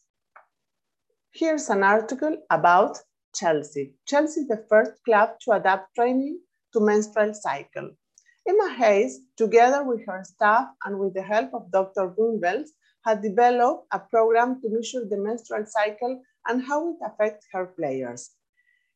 [1.32, 2.98] Here's an article about
[3.34, 3.94] Chelsea.
[4.08, 6.40] Chelsea is the first club to adapt training
[6.74, 7.92] to menstrual cycle.
[8.48, 12.14] Emma Hayes, together with her staff and with the help of Dr.
[12.18, 12.70] Gumbels,
[13.06, 18.32] had developed a program to measure the menstrual cycle and how it affects her players.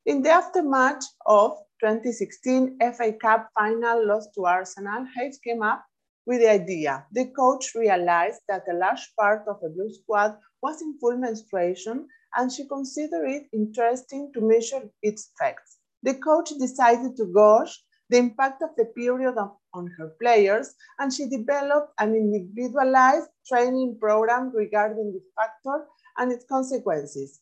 [0.06, 5.86] In the aftermath of 2016 FA Cup final loss to Arsenal, Hayes came up
[6.26, 7.06] with the idea.
[7.12, 12.08] The coach realized that a large part of the blue squad was in full menstruation
[12.36, 15.78] and she considered it interesting to measure its effects.
[16.02, 21.12] The coach decided to gauge the impact of the period of, on her players, and
[21.12, 25.88] she developed an individualized training program regarding this factor
[26.18, 27.40] and its consequences.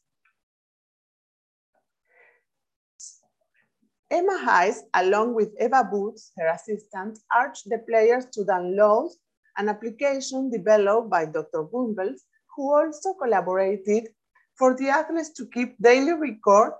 [4.09, 9.09] Emma Hayes, along with Eva Boots, her assistant, urged the players to download
[9.57, 11.63] an application developed by Dr.
[11.63, 12.19] Gumbels,
[12.55, 14.09] who also collaborated
[14.57, 16.73] for the athletes to keep daily record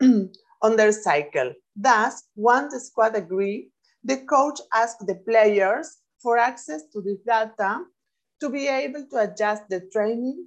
[0.00, 1.52] on their cycle.
[1.76, 3.70] Thus, once the squad agreed,
[4.02, 7.80] the coach asked the players for access to this data
[8.40, 10.46] to be able to adjust the training,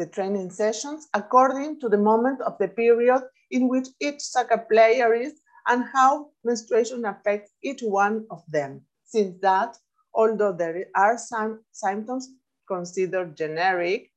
[0.00, 5.12] the training sessions according to the moment of the period in which each soccer player
[5.12, 5.34] is
[5.68, 8.80] and how menstruation affects each one of them.
[9.04, 9.76] Since that,
[10.14, 12.30] although there are some symptoms
[12.66, 14.10] considered generic,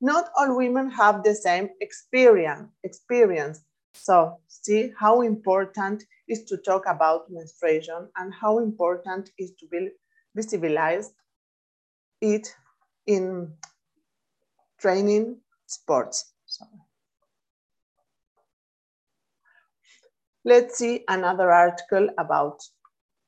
[0.00, 2.68] not all women have the same experience.
[2.82, 3.60] experience.
[3.94, 9.90] So see how important is to talk about menstruation and how important is to be
[10.36, 11.12] visibilized
[12.20, 12.46] it
[13.06, 13.52] in
[14.80, 16.32] training sports.
[16.46, 16.70] Sorry.
[20.44, 22.62] Let's see another article about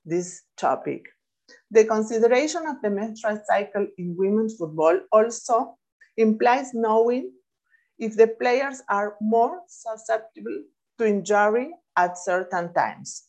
[0.04, 1.04] this topic.
[1.70, 5.76] The consideration of the menstrual cycle in women's football also
[6.16, 7.32] implies knowing
[7.98, 10.62] if the players are more susceptible
[10.98, 13.24] to injury at certain times.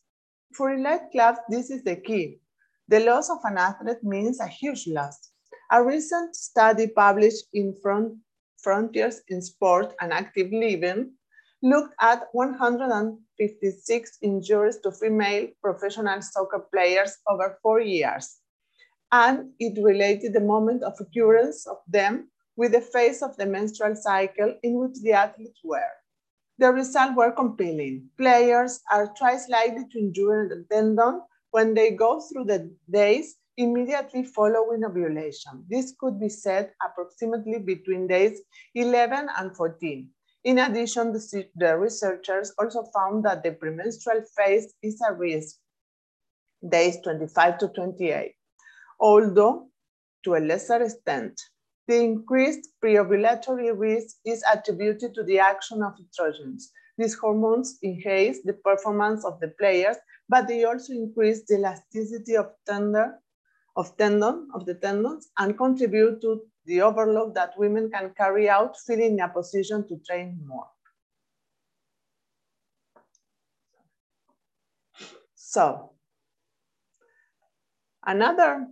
[0.54, 2.40] For elite clubs, this is the key.
[2.88, 5.31] The loss of an athlete means a huge loss.
[5.74, 8.18] A recent study published in Front,
[8.58, 11.14] Frontiers in Sport and Active Living
[11.64, 18.40] looked at 156 injuries to female professional soccer players over four years.
[19.14, 23.96] And it related the moment of occurrence of them with the phase of the menstrual
[23.96, 25.94] cycle in which the athletes were.
[26.58, 28.10] The results were compelling.
[28.18, 34.24] Players are twice likely to injure the tendon when they go through the days immediately
[34.24, 35.66] following ovulation.
[35.70, 38.42] This could be said approximately between days
[38.76, 40.10] 11 and 14.
[40.44, 45.58] In addition, the, researchers also found that the premenstrual phase is a risk,
[46.68, 48.34] days 25 to 28,
[49.00, 49.68] although
[50.24, 51.40] to a lesser extent.
[51.88, 56.64] The increased preovulatory risk is attributed to the action of estrogens.
[56.98, 59.98] These hormones enhance the performance of the players,
[60.30, 63.20] but they also increase the elasticity of tender,
[63.76, 68.78] of tendon, of the tendons, and contribute to the overload that women can carry out,
[68.86, 70.68] feeling in a position to train more.
[75.36, 75.92] So,
[78.06, 78.68] another,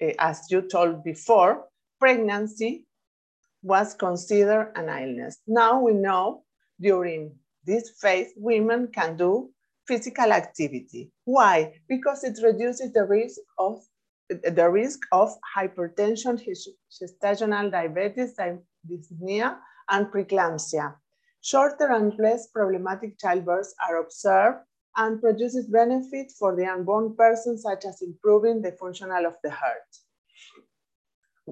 [0.00, 1.64] eh, as you told before,
[1.98, 2.86] pregnancy
[3.62, 5.38] was considered an illness.
[5.46, 6.44] Now we know
[6.80, 7.34] during
[7.64, 9.50] this phase, women can do
[9.86, 11.12] physical activity.
[11.24, 11.80] Why?
[11.88, 13.82] Because it reduces the risk of
[14.42, 16.40] the risk of hypertension,
[16.90, 18.36] gestational diabetes,
[18.88, 19.58] dyspnea,
[19.88, 20.94] and preeclampsia.
[21.40, 24.58] Shorter and less problematic childbirths are observed
[24.96, 29.88] and produces benefit for the unborn person, such as improving the functional of the heart.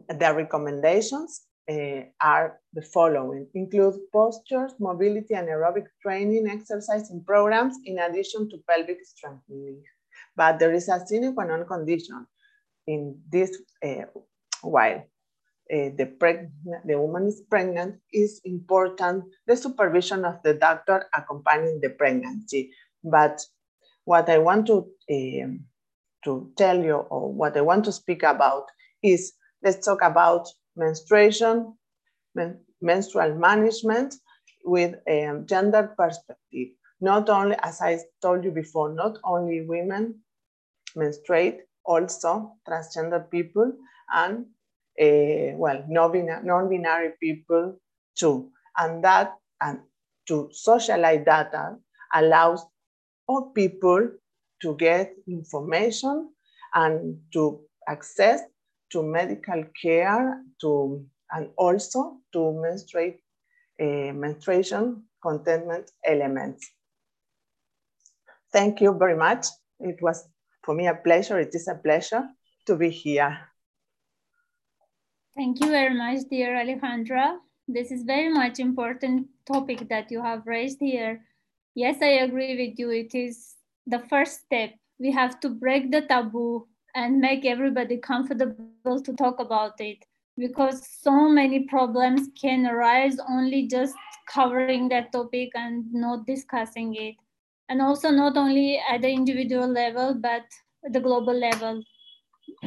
[0.09, 7.99] The recommendations uh, are the following, include postures, mobility, and aerobic training exercising programs in
[7.99, 9.83] addition to pelvic strengthening.
[10.37, 12.27] But there is a sine qua non condition
[12.87, 14.05] in this uh,
[14.63, 15.05] while
[15.73, 16.49] uh, the,
[16.85, 22.73] the woman is pregnant, is important the supervision of the doctor accompanying the pregnancy.
[23.05, 23.41] But
[24.05, 25.65] what I want to, um,
[26.25, 28.65] to tell you or what I want to speak about
[29.03, 31.75] is let's talk about menstruation,
[32.35, 34.15] men menstrual management
[34.65, 36.69] with a gender perspective.
[37.01, 40.21] Not only, as I told you before, not only women
[40.97, 43.73] menstruate, also transgender people
[44.15, 44.47] and
[45.01, 47.77] uh, well, non-binary people
[48.17, 48.51] too.
[48.77, 49.81] And that, and
[50.29, 51.77] to socialize data
[52.15, 52.65] allows
[53.27, 54.11] all people
[54.63, 56.31] to get information
[56.75, 58.41] and to access
[58.93, 63.21] to medical care to and also to menstruate
[63.81, 66.69] uh, menstruation contentment elements.
[68.53, 69.47] Thank you very much.
[69.79, 70.29] It was
[70.63, 71.39] for me a pleasure.
[71.39, 72.29] It is a pleasure
[72.67, 73.39] to be here.
[75.37, 77.39] Thank you very much, dear Alejandra.
[77.69, 81.25] This is very much important topic that you have raised here.
[81.75, 82.91] Yes, I agree with you.
[82.91, 83.55] It is
[83.87, 84.75] the first step.
[84.99, 90.05] We have to break the taboo and make everybody comfortable to talk about it
[90.37, 93.95] because so many problems can arise only just
[94.27, 97.15] covering that topic and not discussing it.
[97.71, 100.45] And also not only at the individual level, but
[100.83, 101.83] the global level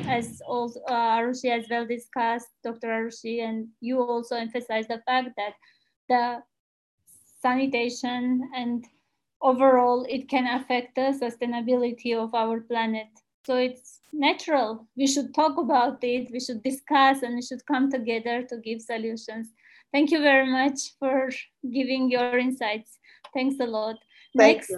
[0.08, 2.88] as also uh, Arushi as well discussed, Dr.
[2.88, 5.54] Arushi, and you also emphasized the fact that
[6.10, 6.44] the
[7.42, 8.86] sanitation and
[9.42, 13.08] overall it can affect the sustainability of our planet.
[13.46, 14.88] So it's natural.
[14.96, 18.82] We should talk about it, we should discuss, and we should come together to give
[18.82, 19.50] solutions.
[19.92, 21.30] Thank you very much for
[21.72, 22.98] giving your insights.
[23.34, 23.98] Thanks a lot.
[24.36, 24.72] Next.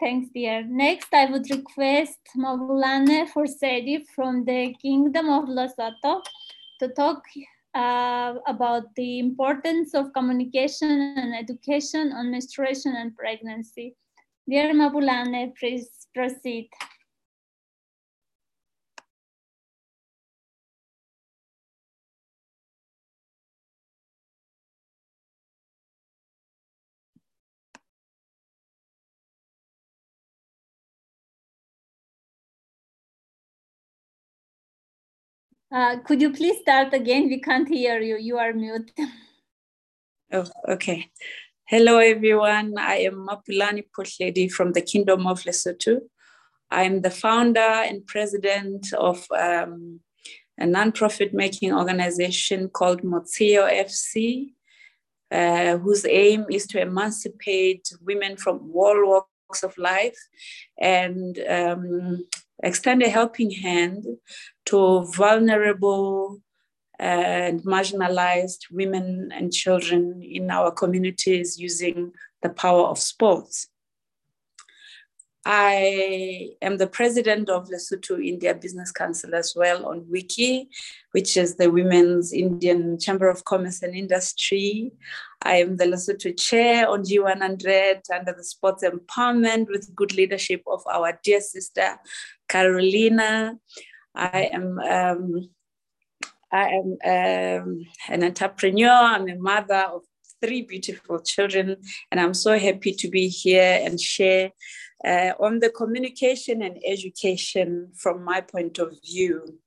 [0.00, 0.64] Thanks, dear.
[0.64, 6.22] Next, I would request Mabulane Forsedi from the Kingdom of Lesotho
[6.80, 7.22] to talk
[7.74, 13.94] uh, about the importance of communication and education on menstruation and pregnancy.
[14.48, 16.68] Dear Mabulane, please proceed.
[35.72, 37.28] Uh, could you please start again?
[37.28, 38.16] We can't hear you.
[38.16, 38.90] You are mute.
[40.32, 41.08] Oh, okay.
[41.68, 42.76] Hello, everyone.
[42.76, 46.00] I am Mapulani Potledi from the Kingdom of Lesotho.
[46.68, 50.00] I'm the founder and president of um,
[50.58, 54.54] a non-profit making organization called Motseo FC,
[55.30, 60.18] uh, whose aim is to emancipate women from all walks of life
[60.80, 62.26] and um,
[62.62, 64.04] extend a helping hand
[64.66, 66.40] to vulnerable
[66.98, 73.68] uh, and marginalized women and children in our communities using the power of sports.
[75.48, 80.66] I am the president of Lesotho India Business Council as well on WICCI,
[81.12, 84.90] which is the Women's Indian Chamber of Commerce and Industry.
[85.42, 90.82] I am the Lesotho chair on G100 under the sports empowerment with good leadership of
[90.92, 91.96] our dear sister,
[92.48, 93.54] Carolina.
[94.16, 95.50] I am um,
[96.50, 98.90] I am um, an entrepreneur.
[98.90, 100.02] I'm a mother of
[100.42, 101.76] three beautiful children,
[102.10, 104.50] and I'm so happy to be here and share
[105.06, 109.60] uh, on the communication and education from my point of view.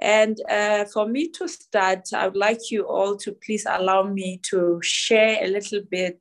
[0.00, 4.40] And uh, for me to start, I would like you all to please allow me
[4.50, 6.18] to share a little bit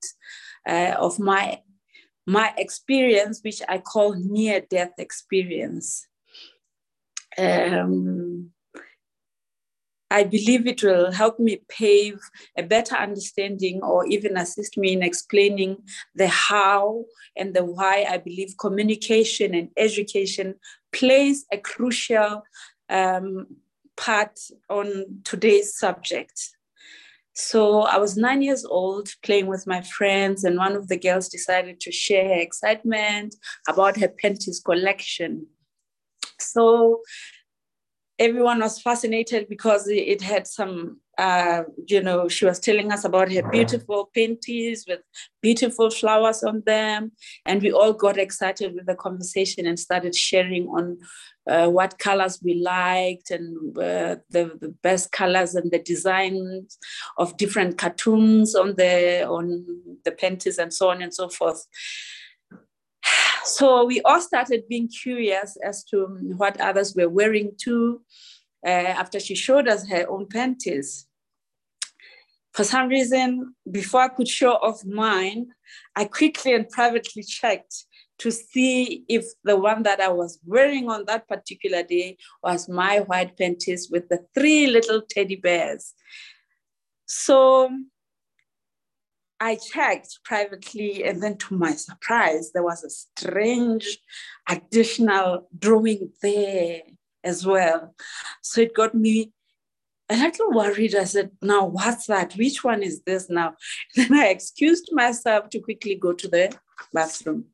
[0.68, 1.60] uh, of my
[2.26, 6.08] my experience, which I call near death experience.
[7.38, 8.53] Um,
[10.14, 12.20] I believe it will help me pave
[12.56, 15.78] a better understanding or even assist me in explaining
[16.14, 17.06] the how
[17.36, 20.54] and the why I believe communication and education
[20.92, 22.44] plays a crucial
[22.90, 23.48] um,
[23.98, 24.40] part
[24.70, 24.88] on
[25.24, 26.40] today's subject.
[27.34, 31.28] So I was nine years old playing with my friends, and one of the girls
[31.28, 33.36] decided to share her excitement
[33.68, 35.48] about her panties collection.
[36.40, 37.02] So
[38.24, 43.32] everyone was fascinated because it had some uh, you know, she was telling us about
[43.32, 45.02] her beautiful panties with
[45.42, 47.12] beautiful flowers on them.
[47.46, 50.98] And we all got excited with the conversation and started sharing on
[51.46, 56.80] uh, what colors we liked and uh, the, the best colors and the designs
[57.18, 59.66] of different cartoons on the on
[60.06, 61.68] the panties and so on and so forth.
[63.46, 68.02] So we all started being curious as to what others were wearing too
[68.66, 71.08] uh, after she showed us her own panties.
[72.54, 75.48] For some reason, before I could show off mine,
[75.96, 77.86] I quickly and privately checked
[78.20, 83.00] to see if the one that I was wearing on that particular day was my
[83.00, 85.94] white panties with the three little teddy bears.
[87.08, 87.72] So
[89.44, 94.00] I checked privately, and then to my surprise, there was a strange
[94.48, 96.84] additional drawing there
[97.26, 97.94] as well.
[98.42, 99.34] So it got me
[100.10, 100.96] a little worried.
[100.96, 102.38] I said, Now, what's that?
[102.38, 103.56] Which one is this now?
[103.98, 106.56] Then I excused myself to quickly go to the
[106.94, 107.48] bathroom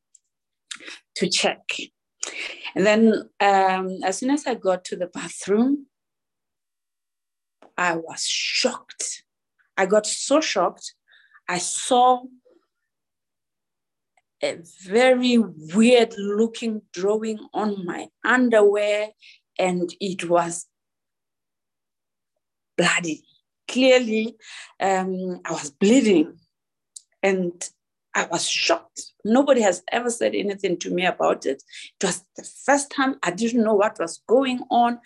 [1.16, 1.72] to check.
[2.76, 5.86] And then, um, as soon as I got to the bathroom,
[7.76, 9.24] I was shocked.
[9.76, 10.94] I got so shocked.
[11.50, 12.22] I saw
[14.40, 19.08] a very weird looking drawing on my underwear
[19.58, 20.66] and it was
[22.78, 23.24] bloody.
[23.66, 24.36] Clearly,
[24.78, 26.38] um, I was bleeding
[27.20, 27.52] and
[28.14, 29.06] I was shocked.
[29.24, 31.64] Nobody has ever said anything to me about it.
[32.00, 35.00] It was the first time I didn't know what was going on.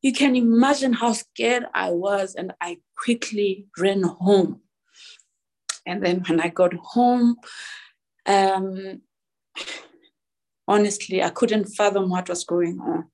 [0.00, 4.62] You can imagine how scared I was, and I quickly ran home.
[5.88, 7.36] And then when I got home,
[8.26, 9.02] um,
[10.66, 13.06] honestly, I couldn't fathom what was going on.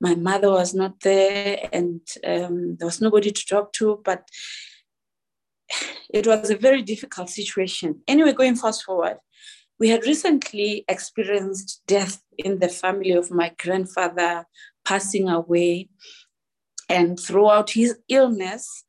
[0.00, 4.28] My mother was not there and um, there was nobody to talk to but
[6.12, 8.02] it was a very difficult situation.
[8.06, 9.18] Anyway going fast forward
[9.78, 14.46] we had recently experienced death in the family of my grandfather
[14.84, 15.88] passing away.
[16.88, 18.84] And throughout his illness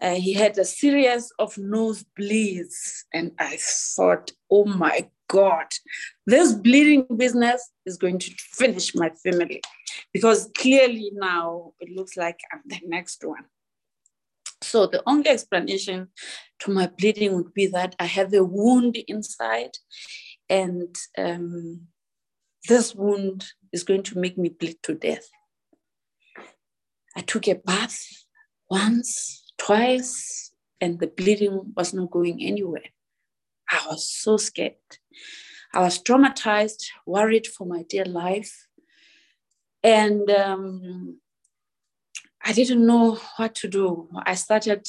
[0.00, 5.66] uh, he had a series of nosebleeds and i thought oh my god
[6.26, 9.60] this bleeding business is going to finish my family
[10.12, 13.44] because clearly now it looks like I'm the next one.
[14.62, 16.08] So the only explanation
[16.60, 19.70] to my bleeding would be that I have a wound inside,
[20.48, 21.82] and um,
[22.68, 25.28] this wound is going to make me bleed to death.
[27.16, 28.00] I took a bath
[28.68, 32.84] once, twice, and the bleeding was not going anywhere.
[33.70, 34.74] I was so scared.
[35.74, 38.66] I was traumatized, worried for my dear life.
[39.82, 41.18] And um,
[42.42, 44.08] I didn't know what to do.
[44.24, 44.86] I started,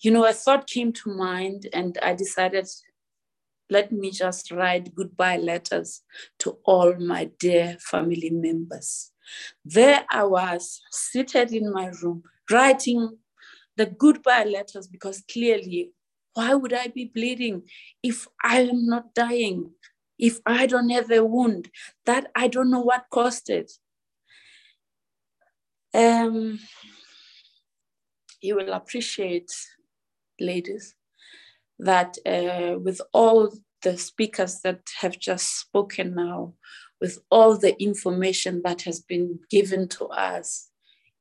[0.00, 2.68] you know, a thought came to mind, and I decided,
[3.70, 6.02] let me just write goodbye letters
[6.40, 9.10] to all my dear family members.
[9.64, 13.18] There I was, seated in my room, writing
[13.76, 15.92] the goodbye letters because clearly,
[16.34, 17.62] why would I be bleeding
[18.02, 19.70] if I am not dying?
[20.18, 21.70] if I don't have a wound
[22.06, 23.72] that I don't know what caused it.
[25.92, 26.58] Um,
[28.40, 29.50] you will appreciate,
[30.40, 30.94] ladies,
[31.78, 33.52] that uh, with all
[33.82, 36.54] the speakers that have just spoken now,
[37.00, 40.70] with all the information that has been given to us,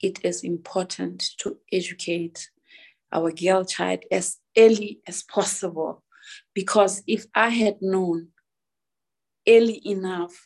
[0.01, 2.49] it is important to educate
[3.11, 6.03] our girl child as early as possible.
[6.53, 8.29] Because if I had known
[9.47, 10.45] early enough,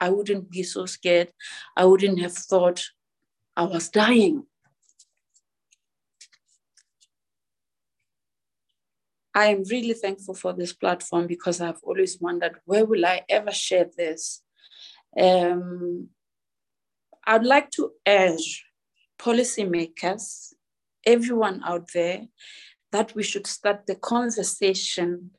[0.00, 1.32] I wouldn't be so scared.
[1.76, 2.82] I wouldn't have thought
[3.56, 4.44] I was dying.
[9.34, 13.50] I am really thankful for this platform because I've always wondered where will I ever
[13.50, 14.42] share this?
[15.18, 16.10] Um,
[17.26, 18.64] I'd like to urge
[19.24, 20.52] policymakers,
[21.06, 22.26] everyone out there,
[22.92, 25.30] that we should start the conversation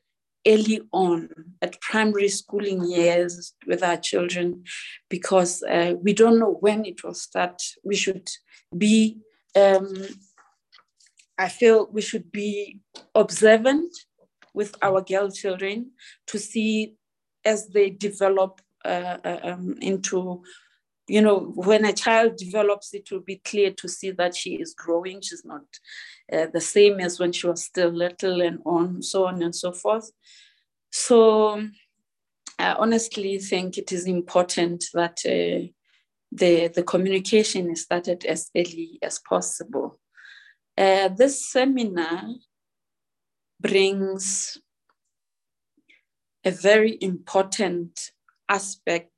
[0.46, 1.28] early on
[1.62, 4.62] at primary schooling years with our children
[5.08, 7.62] because uh, we don't know when it will start.
[7.84, 8.28] We should
[8.76, 9.18] be,
[9.54, 9.94] um,
[11.38, 12.80] I feel we should be
[13.14, 13.92] observant
[14.52, 15.92] with our girl children
[16.28, 16.96] to see
[17.44, 20.42] as they develop uh, uh um, into
[21.08, 24.74] you know, when a child develops, it will be clear to see that she is
[24.74, 25.20] growing.
[25.20, 25.62] She's not
[26.32, 29.72] uh, the same as when she was still little, and on so on and so
[29.72, 30.10] forth.
[30.90, 31.68] So,
[32.58, 35.68] I honestly think it is important that uh,
[36.32, 40.00] the the communication is started as early as possible.
[40.76, 42.24] Uh, this seminar
[43.60, 44.58] brings
[46.44, 48.12] a very important
[48.48, 49.10] aspect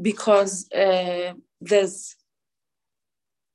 [0.00, 2.16] because uh, there's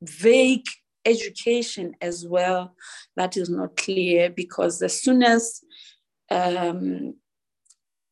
[0.01, 0.65] vague
[1.05, 2.75] education as well
[3.15, 5.61] that is not clear because as soon as
[6.29, 7.15] um,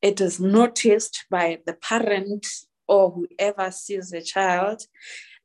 [0.02, 2.46] it is noticed by the parent
[2.88, 4.84] or whoever sees the child,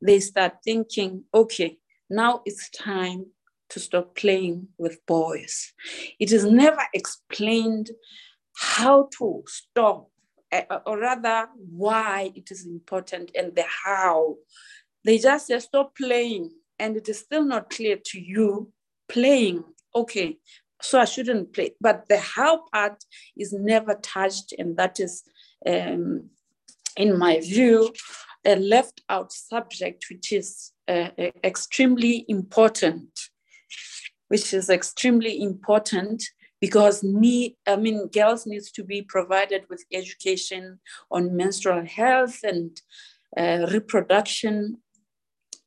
[0.01, 1.77] they start thinking, okay,
[2.09, 3.25] now it's time
[3.69, 5.73] to stop playing with boys.
[6.19, 7.91] It is never explained
[8.55, 10.09] how to stop
[10.85, 14.35] or rather why it is important and the how.
[15.03, 18.71] They just say stop playing, and it is still not clear to you
[19.07, 19.63] playing.
[19.95, 20.37] Okay,
[20.81, 21.71] so I shouldn't play.
[21.79, 23.03] But the how part
[23.35, 25.23] is never touched, and that is,
[25.65, 26.29] um,
[26.95, 27.93] in my view,
[28.45, 31.09] a left out subject, which is uh,
[31.43, 33.09] extremely important.
[34.29, 36.21] Which is extremely important
[36.61, 40.79] because need i mean girls needs to be provided with education
[41.11, 42.81] on menstrual health and
[43.37, 44.77] uh, reproduction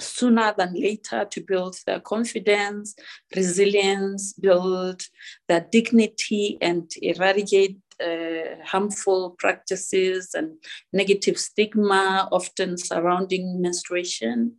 [0.00, 2.94] sooner than later to build their confidence
[3.36, 5.02] resilience build
[5.48, 10.52] their dignity and eradicate uh, harmful practices and
[10.92, 14.56] negative stigma often surrounding menstruation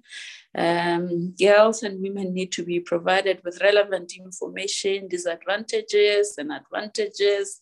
[0.58, 7.60] um, girls and women need to be provided with relevant information, disadvantages and advantages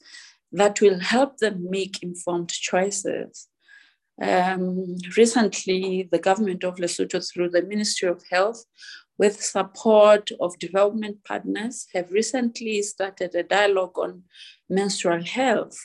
[0.52, 3.48] that will help them make informed choices.
[4.22, 8.66] Um, recently, the government of Lesotho, through the Ministry of Health,
[9.18, 14.24] with support of development partners, have recently started a dialogue on
[14.70, 15.78] menstrual health.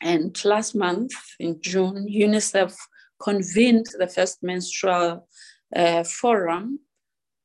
[0.00, 2.76] And last month, in June, UNICEF
[3.20, 5.26] convened the first menstrual
[6.04, 6.80] forum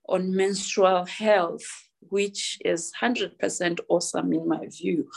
[0.08, 1.66] on menstrual health,
[2.10, 5.10] which is 100% awesome in my view.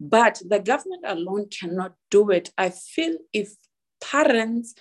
[0.00, 2.50] But the government alone cannot do it.
[2.56, 3.52] I feel if
[4.00, 4.74] parents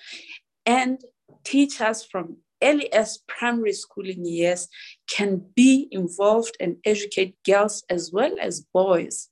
[0.65, 1.01] and
[1.43, 4.67] teachers from early as primary schooling years
[5.09, 9.29] can be involved and educate girls as well as boys,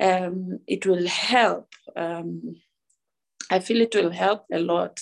[0.00, 1.68] um, it will help.
[1.96, 2.56] Um,
[3.50, 5.00] I feel it will help a lot.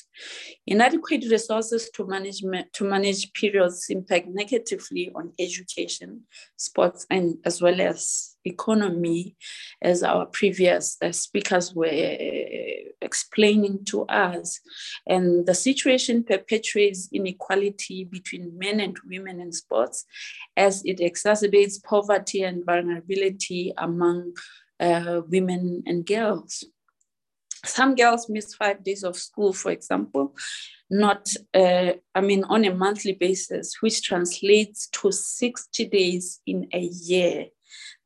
[0.67, 6.23] Inadequate resources to management to manage periods impact negatively on education,
[6.57, 9.37] sports, and as well as economy,
[9.83, 14.61] as our previous uh, speakers were uh, explaining to us.
[15.07, 20.05] And the situation perpetuates inequality between men and women in sports,
[20.57, 24.35] as it exacerbates poverty and vulnerability among
[24.79, 26.65] uh, women and girls.
[27.67, 30.35] Some girls miss five days of school, for example,
[30.89, 36.81] not, uh, I mean, on a monthly basis, which translates to 60 days in a
[36.81, 37.47] year.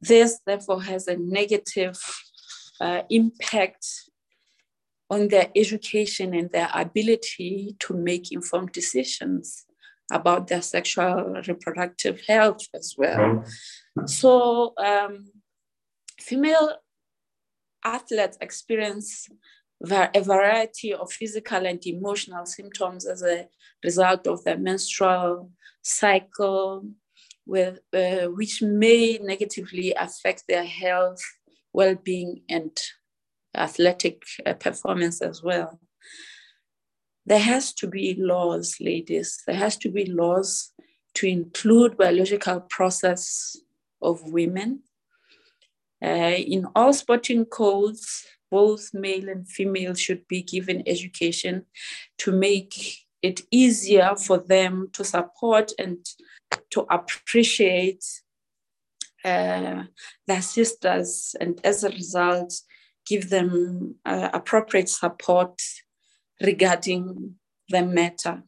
[0.01, 1.99] This, therefore, has a negative
[2.81, 3.87] uh, impact
[5.11, 9.67] on their education and their ability to make informed decisions
[10.13, 13.45] about their sexual reproductive health as well.
[14.07, 15.31] So, um,
[16.19, 16.77] female
[17.85, 19.29] athletes experience
[19.83, 23.49] a variety of physical and emotional symptoms as a
[23.83, 25.51] result of their menstrual
[25.83, 26.87] cycle,
[27.47, 31.21] with, uh, which may negatively affect their health,
[31.73, 32.77] well being, and
[33.57, 35.81] athletic uh, performance as well.
[37.27, 39.43] There has to be laws, ladies.
[39.47, 40.73] There has to be laws
[41.15, 43.57] to include biological process
[44.03, 44.83] of women
[46.03, 51.67] in all sporting codes, both male and female should be given education
[52.19, 55.99] to make it easier for them to support and
[56.71, 58.05] to appreciate
[59.25, 59.85] uh,
[60.27, 62.55] their sisters, and as a result,
[63.07, 65.61] give them uh, appropriate support
[66.41, 67.35] regarding
[67.69, 68.43] the matter.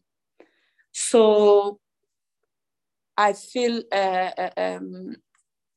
[0.92, 1.78] So
[3.16, 5.16] I feel uh, uh um,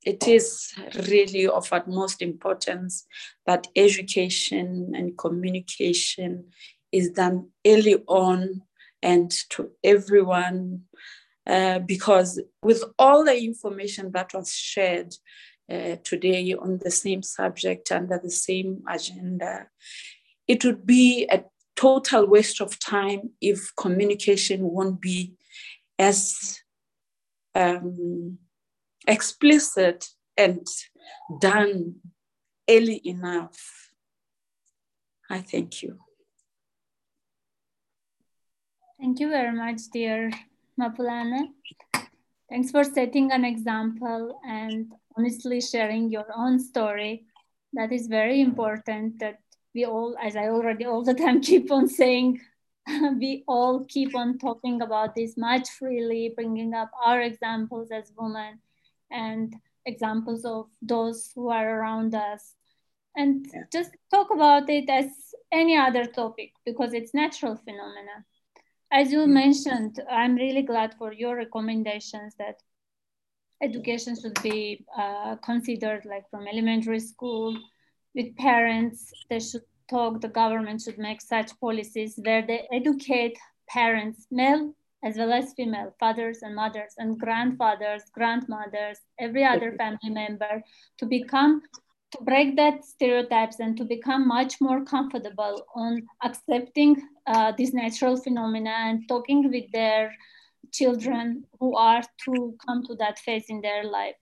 [0.05, 0.73] it is
[1.09, 3.05] really of utmost importance
[3.45, 6.45] that education and communication
[6.91, 8.61] is done early on
[9.01, 10.81] and to everyone
[11.47, 15.13] uh, because with all the information that was shared
[15.71, 19.67] uh, today on the same subject under the same agenda
[20.47, 21.43] it would be a
[21.75, 25.33] total waste of time if communication won't be
[25.97, 26.59] as
[27.55, 28.37] um,
[29.07, 30.65] explicit and
[31.39, 31.95] done
[32.69, 33.91] early enough.
[35.29, 35.99] I thank you.
[38.99, 40.31] Thank you very much, dear
[40.79, 41.49] Mapulana.
[42.49, 47.25] Thanks for setting an example and honestly sharing your own story.
[47.73, 49.39] That is very important that
[49.73, 52.39] we all, as I already all the time keep on saying,
[53.19, 58.59] we all keep on talking about this much freely, bringing up our examples as women
[59.11, 59.55] and
[59.85, 62.53] examples of those who are around us.
[63.15, 63.61] And yeah.
[63.71, 65.05] just talk about it as
[65.51, 68.25] any other topic because it's natural phenomena.
[68.91, 69.29] As you mm.
[69.29, 72.61] mentioned, I'm really glad for your recommendations that
[73.61, 77.57] education should be uh, considered like from elementary school
[78.13, 79.11] with parents.
[79.29, 83.37] They should talk, the government should make such policies where they educate
[83.69, 84.73] parents, male
[85.05, 90.63] as well as female, fathers and mothers and grandfathers, grandmothers, every other family member
[90.97, 91.61] to become
[92.11, 98.17] to break that stereotypes and to become much more comfortable on accepting uh, these natural
[98.17, 100.13] phenomena and talking with their
[100.71, 104.15] children who are to come to that phase in their life.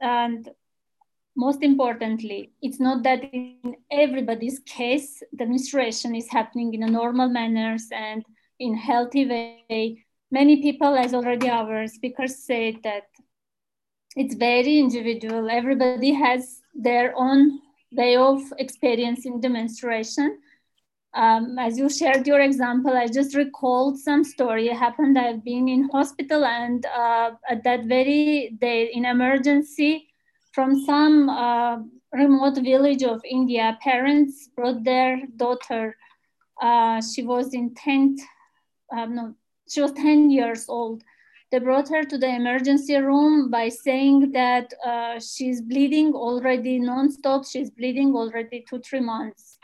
[0.00, 0.48] And
[1.36, 7.28] most importantly, it's not that in everybody's case, the menstruation is happening in a normal
[7.28, 8.24] manners and
[8.58, 10.04] in healthy way.
[10.30, 13.04] Many people, as already our speakers said, that
[14.16, 15.48] it's very individual.
[15.48, 17.60] Everybody has their own
[17.92, 20.38] way of experiencing the menstruation.
[21.14, 24.68] Um, as you shared your example, I just recalled some story.
[24.68, 25.18] It happened.
[25.18, 30.08] I've been in hospital, and uh, at that very day, in emergency,
[30.52, 31.78] from some uh,
[32.12, 35.96] remote village of India, parents brought their daughter.
[36.60, 38.20] Uh, she was in tenth,
[38.96, 39.34] um, no,
[39.68, 41.02] she was ten years old,
[41.50, 47.50] they brought her to the emergency room by saying that uh, she's bleeding already nonstop.
[47.50, 49.58] She's bleeding already two, three months.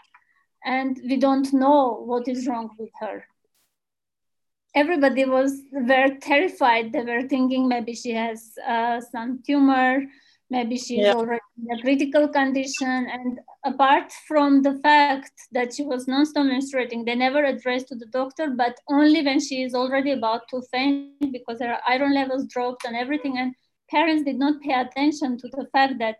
[0.64, 3.26] And we don't know what is wrong with her.
[4.74, 6.92] Everybody was very terrified.
[6.92, 10.02] They were thinking maybe she has uh, some tumor,
[10.48, 11.12] maybe she's yeah.
[11.12, 13.06] already in a critical condition.
[13.12, 18.07] And apart from the fact that she was non-stop menstruating, they never addressed to the
[18.07, 22.85] doctor, but only when she is already about to faint because her iron levels dropped
[22.85, 23.39] and everything.
[23.39, 23.55] And
[23.91, 26.16] parents did not pay attention to the fact that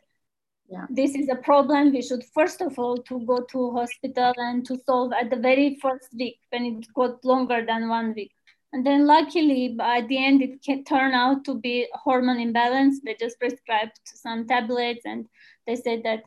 [0.69, 0.87] yeah.
[0.89, 1.93] this is a problem.
[1.93, 5.79] We should first of all to go to hospital and to solve at the very
[5.83, 8.33] first week when it got longer than one week.
[8.73, 13.01] And then luckily, by the end, it can turn out to be hormone imbalance.
[13.05, 15.27] They just prescribed some tablets and
[15.65, 16.25] they said that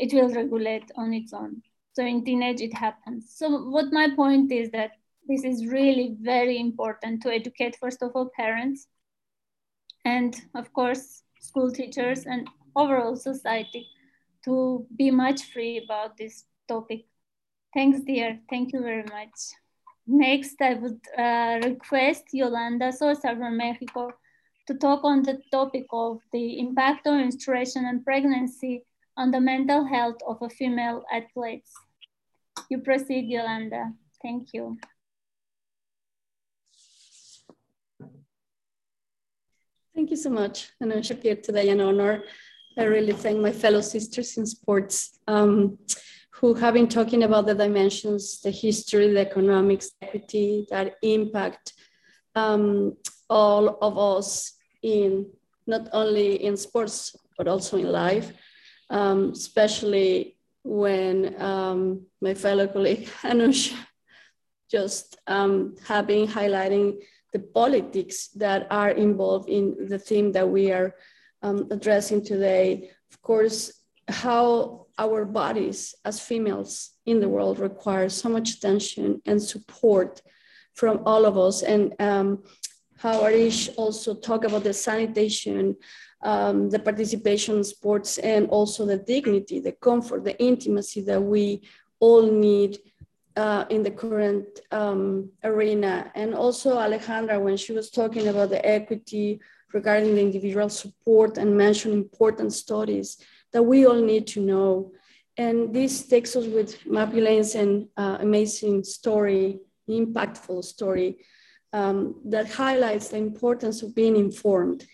[0.00, 1.62] it will regulate on its own.
[1.92, 3.32] So in teenage, it happens.
[3.34, 4.92] So what my point is that
[5.28, 8.86] this is really very important to educate, first of all, parents
[10.04, 13.86] and of course, school teachers and overall society
[14.44, 17.06] to be much free about this topic.
[17.74, 18.40] Thanks, dear.
[18.48, 19.38] Thank you very much.
[20.06, 24.10] Next, I would uh, request Yolanda Sosa from Mexico
[24.66, 28.84] to talk on the topic of the impact of menstruation and pregnancy
[29.18, 31.72] on the mental health of a female athletes.
[32.70, 33.92] You proceed, Yolanda.
[34.22, 34.78] Thank you.
[39.94, 42.22] Thank you so much, Anusha, here today an honor.
[42.78, 45.18] I really thank my fellow sisters in sports.
[45.26, 45.78] Um,
[46.40, 51.72] who have been talking about the dimensions, the history, the economics, equity that impact
[52.36, 52.96] um,
[53.28, 55.26] all of us in
[55.66, 58.32] not only in sports but also in life,
[58.90, 63.74] um, especially when um, my fellow colleague Anush
[64.70, 66.98] just um, have been highlighting
[67.32, 70.94] the politics that are involved in the theme that we are
[71.42, 72.90] um, addressing today.
[73.10, 73.72] Of course,
[74.08, 80.20] how our bodies as females in the world require so much attention and support
[80.74, 81.62] from all of us.
[81.62, 82.42] And um,
[82.98, 85.76] how Arish also talked about the sanitation,
[86.22, 91.62] um, the participation sports, and also the dignity, the comfort, the intimacy that we
[92.00, 92.78] all need
[93.36, 96.10] uh, in the current um, arena.
[96.14, 99.40] And also Alejandra, when she was talking about the equity
[99.72, 103.18] regarding the individual support and mentioned important studies
[103.52, 104.92] that we all need to know.
[105.36, 111.18] And this takes us with Mapulane's an uh, amazing story, impactful story
[111.72, 114.84] um, that highlights the importance of being informed.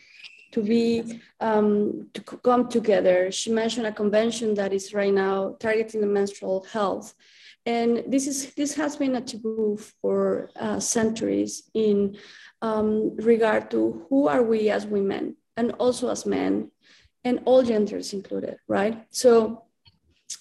[0.54, 3.30] To be um, to come together.
[3.32, 7.14] She mentioned a convention that is right now targeting the menstrual health,
[7.66, 12.16] and this is this has been a taboo for uh, centuries in
[12.62, 16.70] um, regard to who are we as women and also as men,
[17.24, 19.04] and all genders included, right?
[19.10, 19.63] So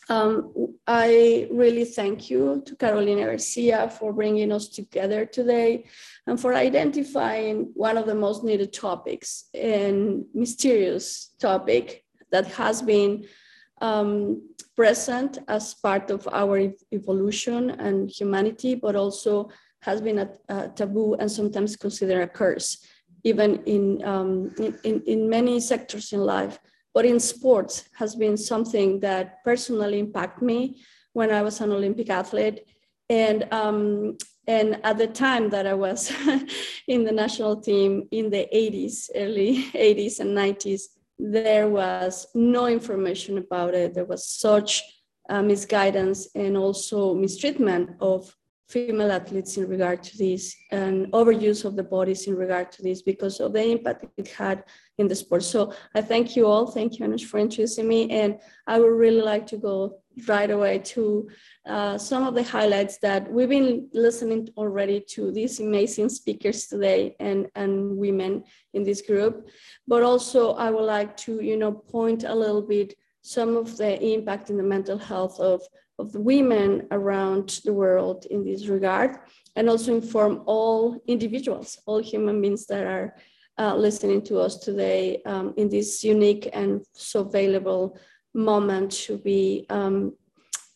[0.10, 0.54] um,
[0.86, 5.86] I really thank you to Carolina Garcia for bringing us together today
[6.28, 13.26] and for identifying one of the most needed topics and mysterious topic that has been
[13.82, 14.42] um,
[14.76, 19.50] present as part of our evolution and humanity, but also
[19.82, 22.86] has been a, a taboo and sometimes considered a curse,
[23.24, 26.60] even in, um, in, in many sectors in life
[26.94, 30.82] but in sports has been something that personally impacted me
[31.14, 32.66] when I was an Olympic athlete.
[33.10, 34.18] And, um,
[34.48, 36.12] and at the time that I was
[36.88, 40.84] in the national team in the 80s, early 80s and 90s,
[41.18, 43.94] there was no information about it.
[43.94, 44.84] There was such
[45.30, 48.36] uh, misguidance and also mistreatment of
[48.68, 53.02] female athletes in regard to this and overuse of the bodies in regard to this
[53.02, 54.64] because of the impact it had
[54.98, 55.44] in the sport.
[55.44, 56.68] So I thank you all.
[56.68, 58.10] Thank you, Anush, for introducing me.
[58.10, 61.30] And I would really like to go right away to
[61.66, 67.16] uh, some of the highlights that we've been listening already to these amazing speakers today
[67.20, 69.50] and, and women in this group.
[69.88, 74.02] But also I would like to, you know, point a little bit some of the
[74.04, 75.62] impact in the mental health of,
[76.00, 79.18] of the women around the world in this regard,
[79.56, 83.16] and also inform all individuals, all human beings that are
[83.60, 87.98] uh, listening to us today um, in this unique and so valuable
[88.34, 90.14] moment to be um,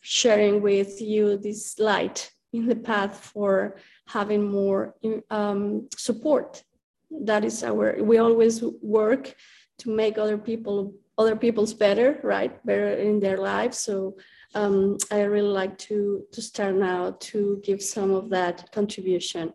[0.00, 3.76] sharing with you this light in the path for
[4.06, 4.94] having more
[5.30, 6.62] um, support.
[7.10, 9.34] That is our, we always work
[9.78, 12.64] to make other people, other people's better, right?
[12.64, 13.78] Better in their lives.
[13.78, 14.16] So
[14.58, 19.52] um, I really like to, to start now to give some of that contribution.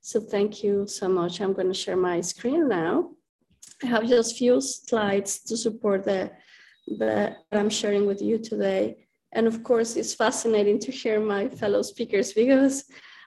[0.00, 1.40] So thank you so much.
[1.40, 3.10] I'm going to share my screen now.
[3.82, 6.30] I have just few slides to support the,
[6.86, 9.08] the I'm sharing with you today.
[9.32, 12.84] And of course, it's fascinating to hear my fellow speakers because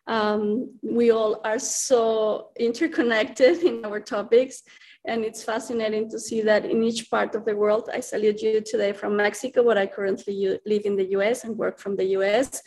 [0.07, 4.63] um, we all are so interconnected in our topics.
[5.07, 8.59] And it's fascinating to see that in each part of the world, I salute you
[8.59, 12.61] today from Mexico, where I currently live in the US and work from the US.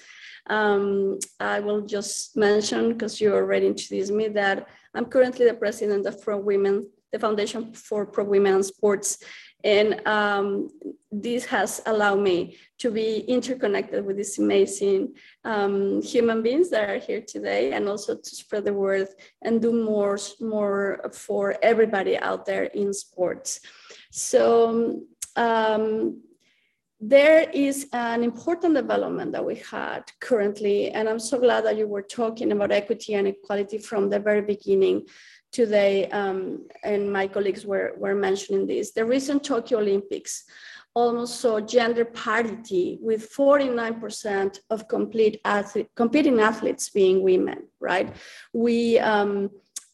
[0.47, 6.07] Um, I will just mention, because you already introduced me, that I'm currently the president
[6.07, 9.19] of Pro Women, the Foundation for Pro Women Sports.
[9.65, 10.70] And um,
[11.12, 15.15] this has allowed me to be interconnected with these amazing
[15.45, 19.09] um, human beings that are here today and also to spread the word
[19.43, 23.61] and do more, more for everybody out there in sports.
[24.11, 25.03] So
[25.37, 26.23] um,
[27.01, 31.89] there is an important development that we had currently, and I'm so glad that you
[31.89, 35.07] were talking about equity and equality from the very beginning
[35.52, 38.93] today, um, and my colleagues were, were mentioning this.
[38.93, 40.44] The recent Tokyo Olympics
[40.94, 48.14] almost saw gender parity with 49% of complete athlete, competing athletes being women, right?
[48.52, 49.51] We um,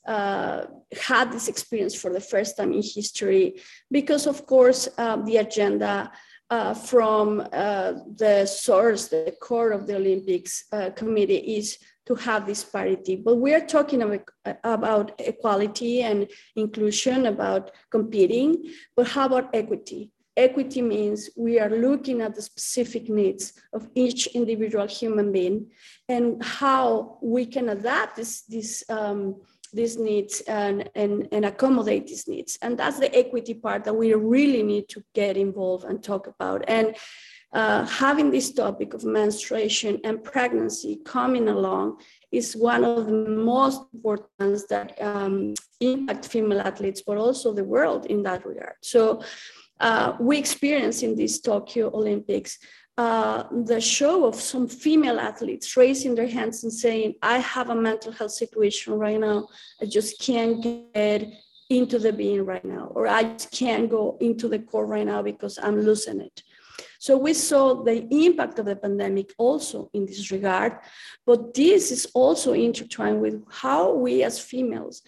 [0.06, 0.66] uh,
[1.08, 3.60] had this experience for the first time in history
[3.90, 6.10] because, of course, uh, the agenda
[6.48, 12.46] uh, from uh, the source, the core of the Olympics uh, committee is to have
[12.46, 13.16] this parity.
[13.16, 14.30] But we are talking about,
[14.64, 20.12] about equality and inclusion, about competing, but how about equity?
[20.36, 25.70] Equity means we are looking at the specific needs of each individual human being
[26.08, 29.36] and how we can adapt this, this um,
[29.72, 32.58] these needs and, and, and accommodate these needs.
[32.62, 36.64] And that's the equity part that we really need to get involved and talk about.
[36.68, 36.96] And
[37.52, 41.98] uh, having this topic of menstruation and pregnancy coming along
[42.32, 48.06] is one of the most important that um, impact female athletes, but also the world
[48.06, 48.74] in that regard.
[48.82, 49.23] So
[49.81, 52.59] uh, we experience in these Tokyo Olympics
[52.98, 57.74] uh, the show of some female athletes raising their hands and saying, I have a
[57.74, 59.48] mental health situation right now.
[59.82, 61.31] I just can't get
[61.68, 65.20] into the being right now, or I just can't go into the court right now
[65.20, 66.43] because I'm losing it.
[67.06, 70.72] So we saw the impact of the pandemic also in this regard,
[71.24, 75.02] but this is also intertwined with how we as females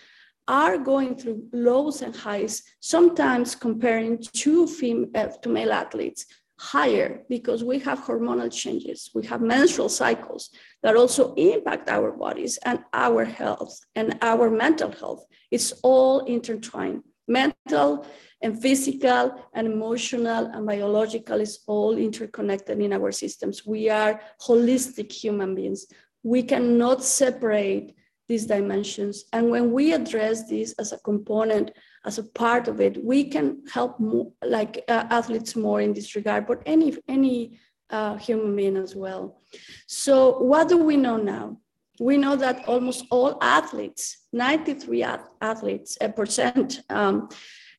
[0.47, 6.27] are going through lows and highs, sometimes comparing two fem- uh, to male athletes
[6.61, 10.51] higher because we have hormonal changes, we have menstrual cycles
[10.85, 15.25] that also impact our bodies and our health and our mental health.
[15.51, 17.03] It's all intertwined.
[17.27, 18.07] Mental
[18.41, 23.67] and physical and emotional and biological is all interconnected in our systems.
[23.67, 25.87] We are holistic human beings.
[26.23, 27.95] We cannot separate
[28.29, 29.25] these dimensions.
[29.33, 31.73] And when we address this as a component,
[32.05, 36.15] as a part of it, we can help more, like uh, athletes more in this
[36.15, 37.59] regard, but any, any
[37.91, 39.41] uh, human being as well.
[39.87, 41.59] So what do we know now?
[42.01, 45.03] We know that almost all athletes, 93
[45.41, 47.29] athletes, a percent, um,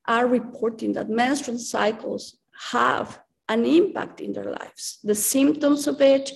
[0.10, 2.40] are reporting that menstrual cycles
[2.72, 5.00] have an impact in their lives.
[5.04, 6.32] The symptoms of it,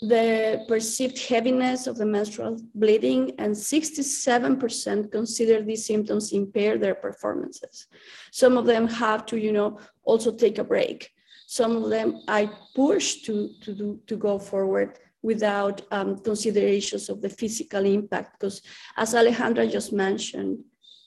[0.00, 7.88] the perceived heaviness of the menstrual bleeding, and 67% consider these symptoms impair their performances.
[8.30, 11.10] Some of them have to, you know, also take a break.
[11.48, 17.20] Some of them I push to, to, do, to go forward without um, considerations of
[17.20, 18.62] the physical impact, because
[18.96, 20.58] as Alejandra just mentioned,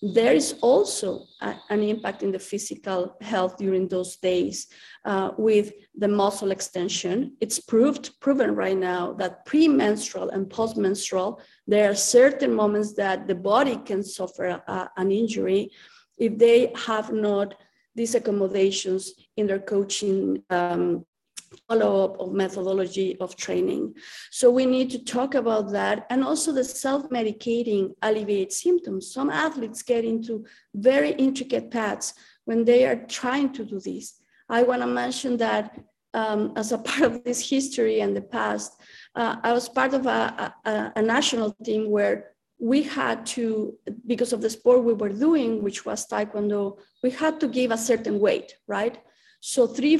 [0.02, 4.68] there is also a, an impact in the physical health during those days
[5.06, 7.38] uh, with the muscle extension.
[7.40, 13.36] It's proved, proven right now that premenstrual and postmenstrual, there are certain moments that the
[13.36, 15.72] body can suffer a, an injury
[16.18, 17.56] if they have not
[17.96, 21.06] these accommodations in their coaching um,
[21.72, 23.94] follow-up of methodology of training.
[24.30, 26.06] So we need to talk about that.
[26.10, 29.14] And also the self-medicating alleviates symptoms.
[29.14, 30.46] Some athletes get into
[30.76, 32.14] very intricate paths
[32.46, 34.06] when they are trying to do this.
[34.50, 35.80] I wanna mention that
[36.14, 38.72] um, as a part of this history and the past,
[39.16, 43.76] uh, I was part of a, a, a national team where we had to,
[44.06, 47.78] because of the sport we were doing, which was Taekwondo, we had to give a
[47.78, 49.00] certain weight, right?
[49.40, 49.98] So three,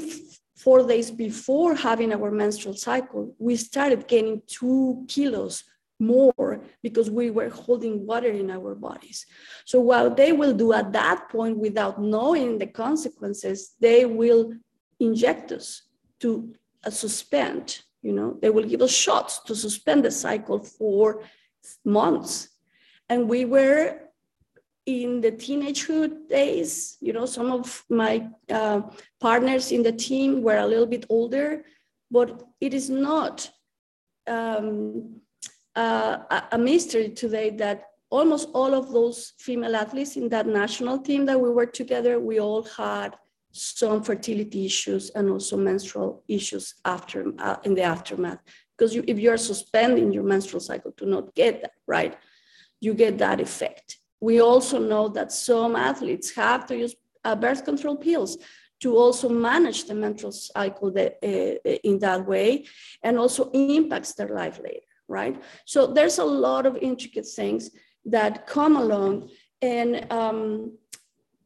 [0.64, 5.64] four days before having our menstrual cycle, we started gaining two kilos
[6.00, 9.26] more because we were holding water in our bodies.
[9.66, 14.54] So what they will do at that point without knowing the consequences, they will
[15.00, 15.84] inject us
[16.20, 21.24] to uh, suspend, you know, they will give us shots to suspend the cycle for
[21.86, 22.50] months.
[23.10, 24.00] And we were
[24.86, 28.82] in the teenagehood days, you know, some of my uh,
[29.20, 31.64] partners in the team were a little bit older,
[32.10, 33.50] but it is not
[34.28, 35.22] um,
[35.76, 36.18] uh,
[36.52, 41.40] a mystery today that almost all of those female athletes in that national team that
[41.40, 43.16] we were together, we all had
[43.54, 48.40] some fertility issues and also menstrual issues after uh, in the aftermath.
[48.78, 52.18] Because you, if you are suspending your menstrual cycle to not get that, right,
[52.80, 56.96] you get that effect we also know that some athletes have to use
[57.26, 58.38] uh, birth control pills
[58.80, 62.66] to also manage the menstrual cycle that, uh, in that way
[63.04, 65.42] and also impacts their life later, right?
[65.66, 67.72] So there's a lot of intricate things
[68.06, 69.30] that come along
[69.62, 70.78] and, um,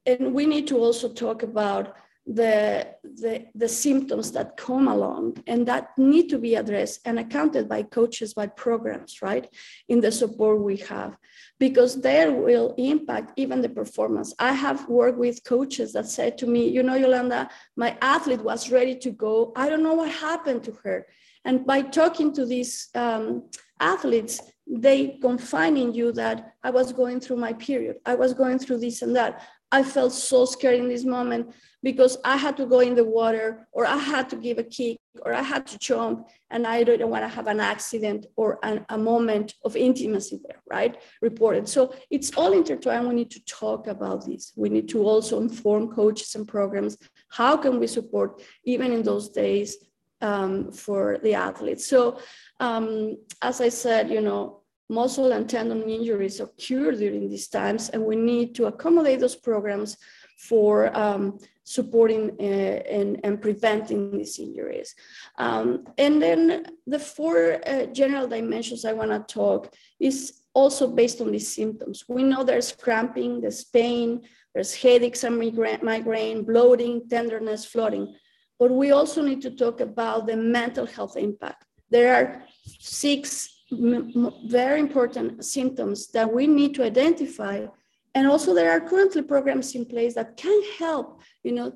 [0.06, 1.95] and we need to also talk about
[2.27, 7.69] the, the, the symptoms that come along and that need to be addressed and accounted
[7.69, 9.47] by coaches, by programs, right?
[9.89, 11.18] In the support we have,
[11.60, 14.34] because there will impact even the performance.
[14.39, 18.72] I have worked with coaches that said to me, you know, Yolanda, my athlete was
[18.72, 19.53] ready to go.
[19.56, 21.06] I don't know what happened to her.
[21.45, 23.43] And by talking to these um,
[23.80, 27.97] athletes, they confine in you that I was going through my period.
[28.03, 29.43] I was going through this and that.
[29.72, 31.54] I felt so scared in this moment
[31.86, 34.98] because I had to go in the water or I had to give a kick
[35.22, 38.86] or I had to jump and I didn't want to have an accident or an,
[38.90, 40.98] a moment of intimacy there, right?
[41.22, 41.70] Reported.
[41.70, 43.08] So it's all intertwined.
[43.08, 44.52] We need to talk about this.
[44.56, 46.98] We need to also inform coaches and programs.
[47.30, 49.78] How can we support even in those days
[50.22, 51.86] um, for the athletes?
[51.88, 52.20] So
[52.60, 58.03] um, as I said, you know, muscle and tendon injuries occur during these times, and
[58.03, 59.98] we need to accommodate those programs
[60.38, 64.94] for um, supporting uh, and, and preventing these injuries.
[65.38, 71.22] Um, and then the four uh, general dimensions I want to talk is also based
[71.22, 72.06] on these symptoms.
[72.07, 74.22] We know there's cramping, there's pain,
[74.53, 75.38] there's headaches and
[75.82, 78.16] migraine, bloating, tenderness, flooding.
[78.57, 81.66] But we also need to talk about the mental health impact.
[81.90, 82.44] There are
[82.80, 87.66] six very important symptoms that we need to identify.
[88.14, 91.74] And also there are currently programs in place that can help, you know,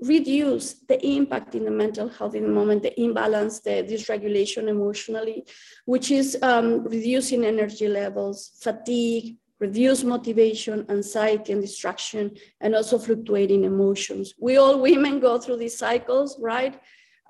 [0.00, 5.46] reduce the impact in the mental health in the moment, the imbalance, the dysregulation emotionally,
[5.86, 13.64] which is um, reducing energy levels, fatigue, reduce motivation, anxiety and distraction, and also fluctuating
[13.64, 14.34] emotions.
[14.38, 16.78] We all women go through these cycles, right?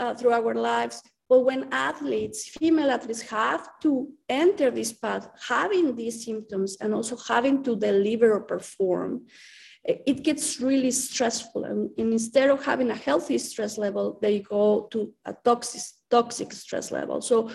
[0.01, 1.03] Uh, through our lives.
[1.28, 7.16] But when athletes, female athletes have to enter this path, having these symptoms and also
[7.16, 9.27] having to deliver or perform,
[9.85, 11.65] it gets really stressful.
[11.65, 16.90] And, instead of having a healthy stress level, they go to a toxic, toxic stress
[16.90, 17.20] level.
[17.20, 17.51] So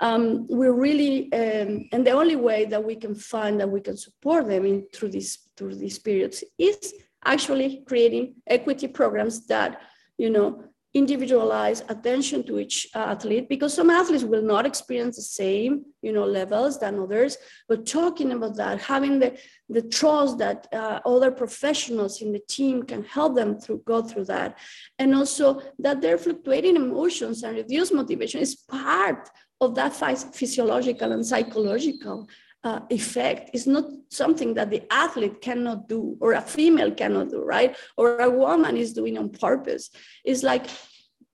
[0.00, 3.96] um, we're really, um, and the only way that we can find that we can
[3.96, 6.94] support them in through these through these periods is
[7.24, 9.80] actually creating equity programs that,
[10.18, 10.64] you know,
[10.94, 16.24] individualize attention to each athlete because some athletes will not experience the same you know
[16.24, 17.36] levels than others.
[17.68, 19.36] But talking about that having the
[19.68, 24.26] the trust that uh, other professionals in the team can help them through go through
[24.26, 24.58] that.
[25.00, 29.28] And also that their fluctuating emotions and reduced motivation is part
[29.60, 29.94] of that
[30.34, 32.28] physiological and psychological
[32.64, 37.44] uh, effect is not something that the athlete cannot do or a female cannot do,
[37.44, 37.76] right?
[37.96, 39.90] Or a woman is doing on purpose.
[40.24, 40.66] It's like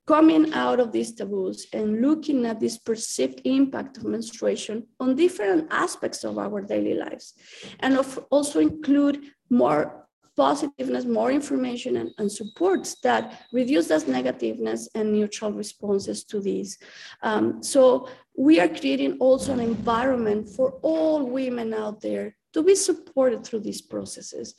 [0.06, 5.68] coming out of these taboos and looking at this perceived impact of menstruation on different
[5.70, 7.34] aspects of our daily lives
[7.78, 9.20] and of also include
[9.50, 16.40] more positiveness, more information and, and supports that reduce that negativeness and neutral responses to
[16.40, 16.78] these.
[17.22, 22.74] Um, so we are creating also an environment for all women out there to be
[22.74, 24.54] supported through these processes.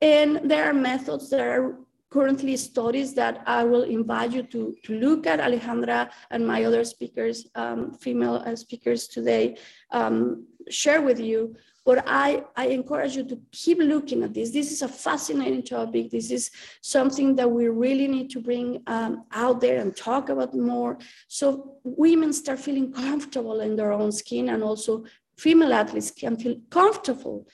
[0.00, 1.78] And there are methods, there are
[2.10, 5.40] currently studies that I will invite you to, to look at.
[5.40, 9.56] Alejandra and my other speakers, um, female uh, speakers today,
[9.90, 11.54] um, share with you
[11.88, 14.50] but I, I encourage you to keep looking at this.
[14.50, 16.10] This is a fascinating topic.
[16.10, 16.50] This is
[16.82, 20.98] something that we really need to bring um, out there and talk about more.
[21.28, 25.06] So women start feeling comfortable in their own skin and also
[25.38, 27.46] female athletes can feel comfortable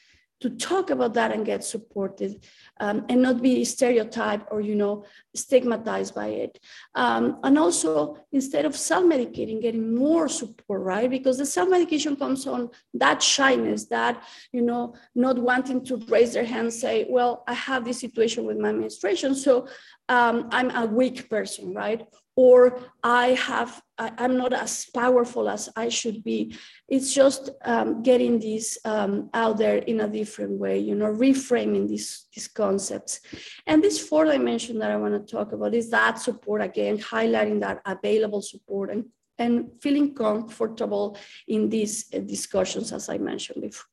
[0.44, 2.32] to talk about that and get supported
[2.80, 5.04] um, and not be stereotyped or you know
[5.34, 6.52] stigmatized by it.
[6.94, 11.10] Um, and also instead of self-medicating getting more support right?
[11.10, 14.22] Because the self-medication comes on that shyness that
[14.52, 18.58] you know not wanting to raise their hand say well i have this situation with
[18.58, 19.66] my menstruation so
[20.08, 22.06] um, i'm a weak person right
[22.36, 26.56] or I have, I, am not as powerful as I should be.
[26.88, 31.88] It's just um, getting this um, out there in a different way, you know, reframing
[31.88, 33.20] these, these concepts.
[33.66, 37.60] And this fourth dimension that I want to talk about is that support again, highlighting
[37.60, 39.04] that available support and,
[39.38, 41.16] and feeling comfortable
[41.46, 43.86] in these uh, discussions, as I mentioned before.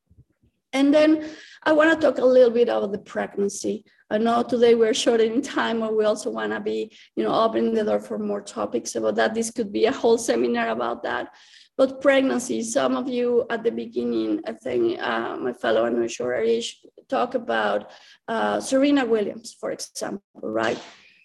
[0.73, 1.29] And then
[1.63, 3.83] I want to talk a little bit about the pregnancy.
[4.11, 7.33] I know today we're short in time, and we also want to be, you know,
[7.33, 9.33] opening the door for more topics about that.
[9.33, 11.29] This could be a whole seminar about that.
[11.77, 16.73] But pregnancy, some of you at the beginning, I think uh, my fellow Anushwarish
[17.07, 17.91] talk about
[18.27, 20.77] uh, Serena Williams, for example, right?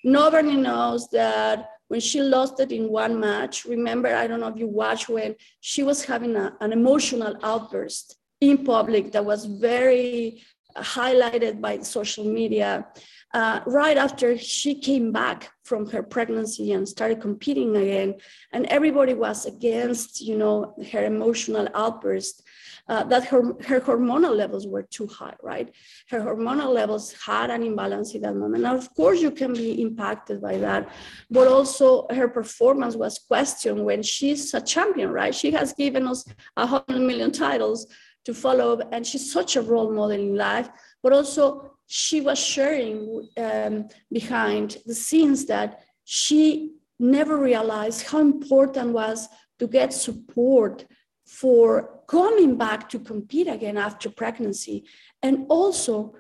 [0.05, 4.59] Nobody knows that when she lost it in one match, remember, I don't know if
[4.59, 10.45] you watched when she was having a, an emotional outburst in public that was very
[10.79, 12.87] highlighted by social media.
[13.35, 18.15] Uh, right after she came back from her pregnancy and started competing again,
[18.53, 22.43] and everybody was against, you know, her emotional outburst.
[22.89, 25.75] Uh, that her, her hormonal levels were too high, right?
[26.09, 28.63] Her hormonal levels had an imbalance in that moment.
[28.63, 30.89] Now, of course, you can be impacted by that,
[31.29, 35.35] but also her performance was questioned when she's a champion, right?
[35.35, 36.25] She has given us
[36.57, 37.89] a hundred million titles
[38.27, 38.79] to follow.
[38.93, 40.69] And she's such a role model in life,
[41.03, 48.93] but also she was sharing um, behind the scenes that she never realized how important
[48.93, 49.29] was
[49.59, 50.85] to get support
[51.27, 54.85] for coming back to compete again after pregnancy
[55.23, 56.15] and also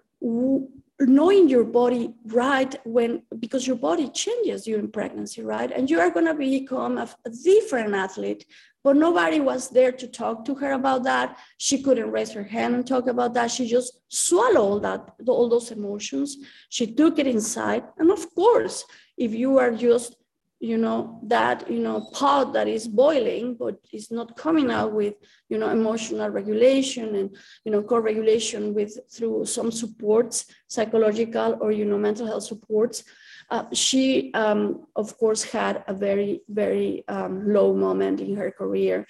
[1.00, 5.70] knowing your body right when because your body changes during pregnancy right?
[5.70, 8.46] And you are going to become a, a, different athlete
[8.82, 11.38] but nobody was there to talk to her about that.
[11.58, 13.50] She couldn't raise her hand and talk about that.
[13.50, 16.38] She just swallowed all that all those emotions.
[16.70, 17.82] She took it inside.
[17.98, 18.84] And of course
[19.18, 20.16] if you are just
[20.60, 25.14] you know that you know pot that is boiling but is not coming out with
[25.50, 31.84] you know emotional regulation and you know co-regulation with through some supports psychological or you
[31.84, 33.04] know mental health supports
[33.50, 39.06] uh, she um, of course had a very very um, low moment in her career.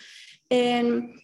[0.50, 1.18] And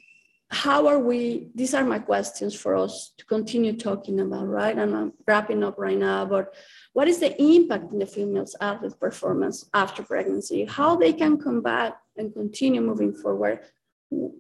[0.53, 4.77] how are we these are my questions for us to continue talking about right?
[4.77, 6.55] And i'm wrapping up right now but
[6.93, 10.67] what is the impact in the female's athlete performance after pregnancy?
[10.67, 13.61] How they can combat and continue moving forward?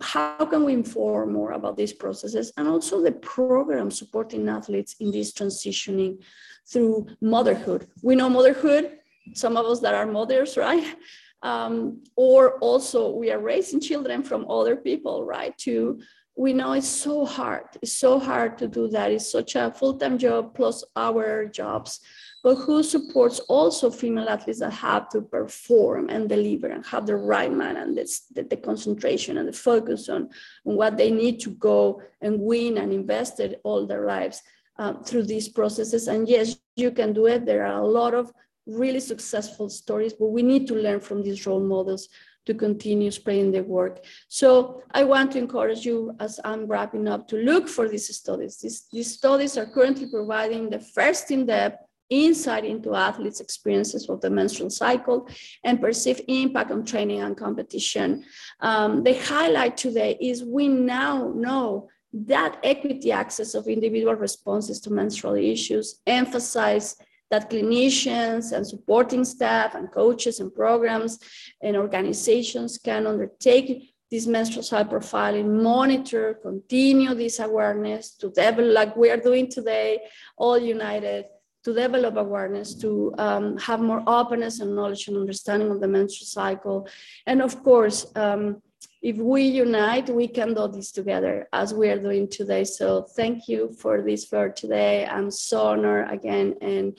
[0.02, 5.10] How can we inform more about these processes and also the program supporting athletes in
[5.10, 6.22] this transitioning
[6.70, 7.88] through motherhood?
[8.02, 8.98] We know motherhood
[9.34, 10.96] some of us that are mothers right
[11.42, 15.56] um, or also we are raising children from other people, right?
[15.58, 16.00] To
[16.34, 17.64] we know it's so hard.
[17.82, 19.10] It's so hard to do that.
[19.10, 22.00] It's such a full-time job plus our jobs.
[22.42, 27.16] But who supports also female athletes that have to perform and deliver and have the
[27.16, 30.30] right mind and this, the, the concentration and the focus on,
[30.66, 34.42] on what they need to go and win and invest all their lives
[34.78, 36.08] uh, through these processes.
[36.08, 37.44] And yes, you can do it.
[37.44, 38.32] There are a lot of
[38.66, 42.08] really successful stories, but we need to learn from these role models
[42.46, 44.04] to continue spreading the work.
[44.28, 48.58] So I want to encourage you as I'm wrapping up to look for these studies.
[48.58, 51.78] These, these studies are currently providing the first in-depth
[52.10, 55.28] insight into athletes' experiences of the menstrual cycle
[55.64, 58.24] and perceived impact on training and competition.
[58.60, 64.90] Um, the highlight today is we now know that equity access of individual responses to
[64.90, 66.96] menstrual issues emphasize
[67.32, 71.18] that clinicians and supporting staff and coaches and programs
[71.62, 78.94] and organizations can undertake this menstrual cycle profiling, monitor, continue this awareness to develop, like
[78.96, 79.98] we are doing today,
[80.36, 81.24] all united,
[81.64, 86.26] to develop awareness, to um, have more openness and knowledge and understanding of the menstrual
[86.26, 86.86] cycle.
[87.26, 88.60] And of course, um,
[89.02, 92.62] if we unite, we can do this together as we are doing today.
[92.62, 95.06] So thank you for this for today.
[95.06, 96.96] I'm so honored again, and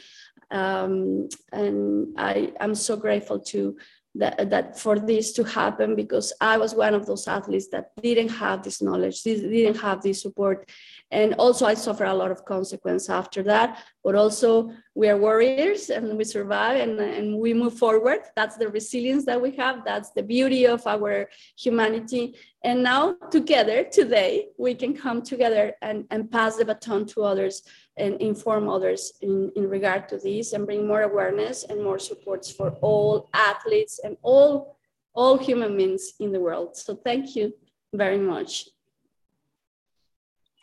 [0.51, 3.77] um, and I am so grateful to
[4.15, 8.29] that, that for this to happen because I was one of those athletes that didn't
[8.29, 10.69] have this knowledge, didn't have this support.
[11.09, 15.89] And also I suffer a lot of consequence after that, but also we are warriors
[15.89, 18.19] and we survive and, and we move forward.
[18.35, 19.83] That's the resilience that we have.
[19.83, 22.35] That's the beauty of our humanity.
[22.63, 27.63] And now together today, we can come together and, and pass the baton to others
[27.97, 32.49] and inform others in, in regard to this and bring more awareness and more supports
[32.51, 34.77] for all athletes and all,
[35.13, 36.75] all human beings in the world.
[36.75, 37.53] So thank you
[37.93, 38.69] very much.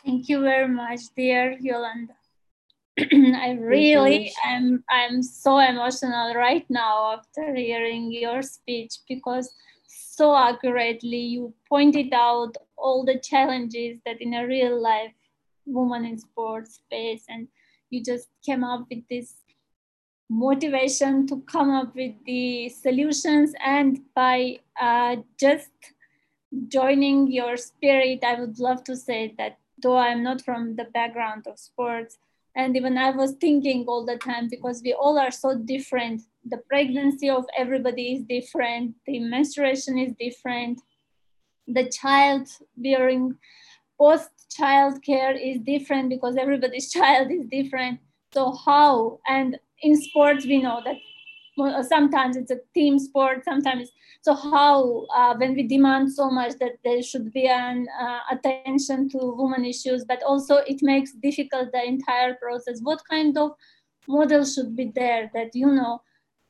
[0.05, 2.15] Thank you very much, dear Yolanda.
[2.99, 9.53] I really am I'm so emotional right now after hearing your speech because
[9.87, 15.13] so accurately you pointed out all the challenges that in a real life
[15.73, 17.49] woman in sports space and
[17.91, 19.35] you just came up with this
[20.29, 23.53] motivation to come up with the solutions.
[23.65, 25.71] And by uh, just
[26.69, 31.47] joining your spirit i would love to say that though i'm not from the background
[31.47, 32.19] of sports
[32.57, 36.23] and even i was thinking all the time because we all are so different.
[36.45, 38.95] The pregnancy of everybody is different.
[39.07, 40.81] The menstruation is different.
[41.69, 43.37] The child bearing
[43.99, 48.01] post child care is different because everybody's child is different.
[48.33, 50.97] So how and in sports we know that
[51.89, 53.91] sometimes it's a team sport sometimes
[54.23, 59.09] so how uh, when we demand so much that there should be an uh, attention
[59.11, 62.81] to women issues but also it makes difficult the entire process.
[62.83, 63.53] What kind of
[64.07, 66.03] model should be there that you know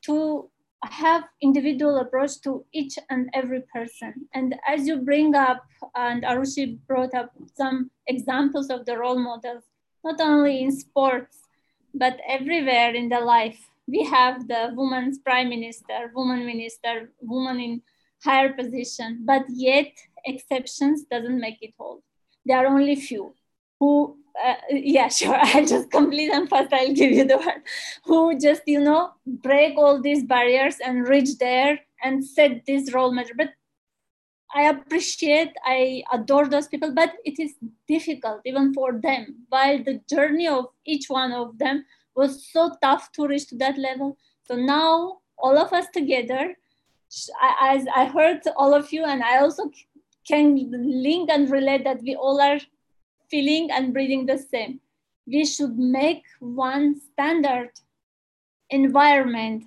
[0.03, 0.49] to
[0.83, 4.27] have individual approach to each and every person.
[4.33, 5.63] And as you bring up,
[5.95, 9.63] and Arushi brought up some examples of the role models,
[10.03, 11.37] not only in sports,
[11.93, 13.59] but everywhere in the life.
[13.87, 17.81] We have the woman's prime minister, woman minister, woman in
[18.23, 19.91] higher position, but yet
[20.25, 22.01] exceptions doesn't make it whole.
[22.45, 23.35] There are only few
[23.79, 25.35] who uh, yeah, sure.
[25.35, 27.61] I'll just complete and first I'll give you the word.
[28.05, 33.13] Who just, you know, break all these barriers and reach there and set this role
[33.13, 33.31] model.
[33.37, 33.49] But
[34.53, 37.53] I appreciate, I adore those people, but it is
[37.87, 39.45] difficult even for them.
[39.49, 41.85] While the journey of each one of them
[42.15, 44.17] was so tough to reach to that level.
[44.45, 46.55] So now all of us together,
[47.61, 49.71] as I heard all of you, and I also
[50.27, 52.59] can link and relate that we all are
[53.31, 54.79] feeling and breathing the same.
[55.25, 57.71] We should make one standard
[58.69, 59.63] environment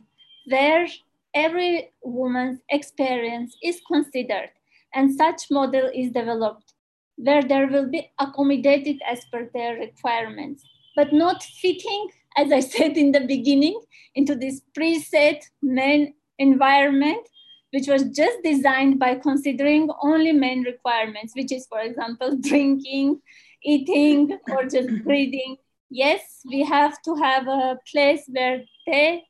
[0.46, 0.86] where
[1.34, 4.50] every woman's experience is considered
[4.94, 6.74] and such model is developed
[7.16, 10.64] where there will be accommodated as per their requirements,
[10.96, 13.80] but not fitting, as I said in the beginning,
[14.14, 17.28] into this preset main environment,
[17.72, 23.20] which was just designed by considering only main requirements, which is, for example, drinking,
[23.64, 25.56] eating or just breathing.
[25.90, 29.24] Yes, we have to have a place where they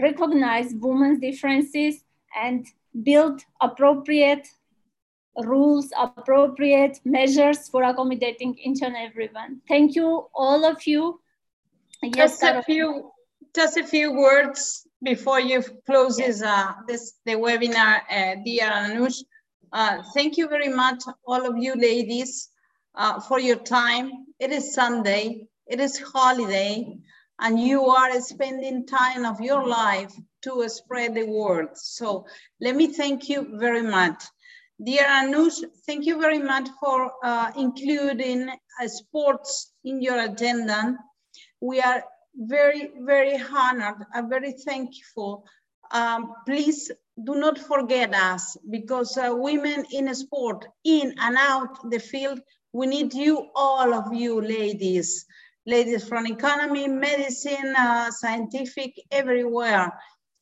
[0.00, 2.02] recognize women's differences
[2.40, 2.66] and
[3.02, 4.48] build appropriate
[5.36, 9.60] rules, appropriate measures for accommodating each and everyone.
[9.68, 11.20] Thank you, all of you.
[12.02, 13.10] Yes, just a few,
[13.54, 19.22] just a few words before you close this, uh, this the webinar, uh, dear Anush.
[19.72, 22.50] Uh, thank you very much, all of you ladies,
[22.94, 24.10] uh, for your time.
[24.38, 26.98] It is Sunday, it is holiday,
[27.40, 30.12] and you are spending time of your life
[30.42, 31.68] to spread the word.
[31.74, 32.26] So
[32.60, 34.22] let me thank you very much.
[34.82, 40.96] Dear Anush, thank you very much for uh, including uh, sports in your agenda.
[41.60, 42.04] We are
[42.36, 45.44] very, very honored and very thankful.
[45.92, 46.90] Um, please
[47.22, 52.40] do not forget us because uh, women in sport, in and out the field,
[52.74, 55.26] we need you, all of you ladies,
[55.64, 59.92] ladies from economy, medicine, uh, scientific, everywhere.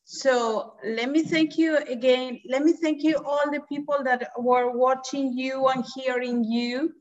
[0.05, 2.41] So let me thank you again.
[2.49, 6.93] Let me thank you all the people that were watching you and hearing you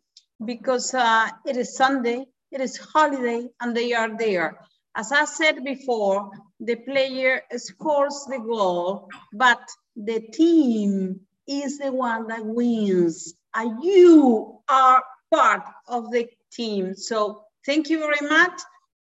[0.44, 4.58] because uh, it is Sunday, it is holiday and they are there.
[4.94, 6.30] As I said before,
[6.60, 9.60] the player scores the goal, but
[9.96, 15.02] the team is the one that wins and you are
[15.32, 16.94] part of the team.
[16.94, 18.60] So thank you very much.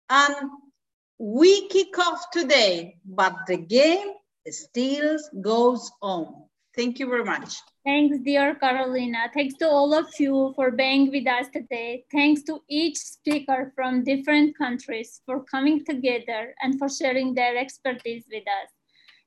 [0.09, 0.35] And
[1.17, 4.13] we kick off today, but the game
[4.49, 6.45] still goes on.
[6.75, 7.55] Thank you very much.
[7.85, 9.29] Thanks, dear Carolina.
[9.33, 12.03] Thanks to all of you for being with us today.
[12.11, 18.25] Thanks to each speaker from different countries for coming together and for sharing their expertise
[18.29, 18.74] with us.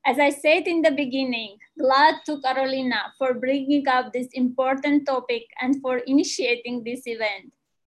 [0.09, 5.43] As I said in the beginning, glad to Carolina for bringing up this important topic
[5.61, 7.53] and for initiating this event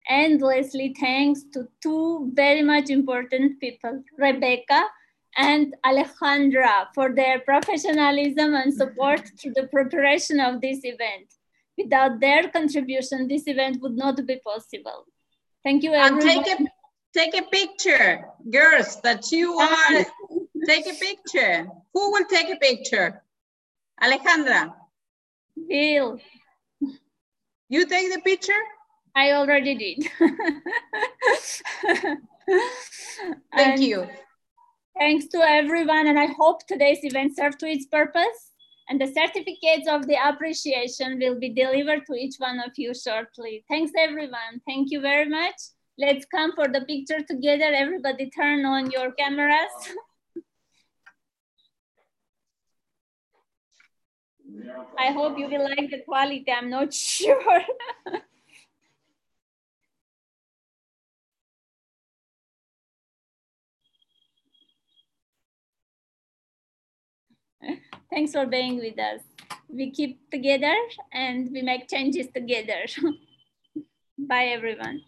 [0.09, 4.89] endlessly thanks to two very much important people, Rebecca
[5.37, 11.29] and Alejandra for their professionalism and support through the preparation of this event.
[11.79, 15.07] Without their contribution, this event would not be possible.
[15.63, 16.29] Thank you everyone.
[16.29, 16.67] And take a,
[17.17, 20.07] take a picture, girls, that you are,
[20.71, 21.69] take a picture.
[21.95, 23.23] Who will take a picture?
[24.03, 24.73] Alejandra.
[25.69, 26.19] Bill.
[27.69, 28.63] You take the picture?
[29.15, 30.09] I already did.
[33.55, 34.09] Thank and you.
[34.99, 36.07] Thanks to everyone.
[36.07, 38.53] And I hope today's event served to its purpose.
[38.89, 43.65] And the certificates of the appreciation will be delivered to each one of you shortly.
[43.69, 44.61] Thanks, everyone.
[44.67, 45.55] Thank you very much.
[45.99, 47.73] Let's come for the picture together.
[47.73, 49.75] Everybody turn on your cameras.
[54.99, 56.45] I hope you will like the quality.
[56.51, 57.63] I'm not sure.
[68.11, 69.21] Thanks for being with us.
[69.69, 70.75] We keep together
[71.13, 72.85] and we make changes together.
[74.19, 75.03] Bye, everyone.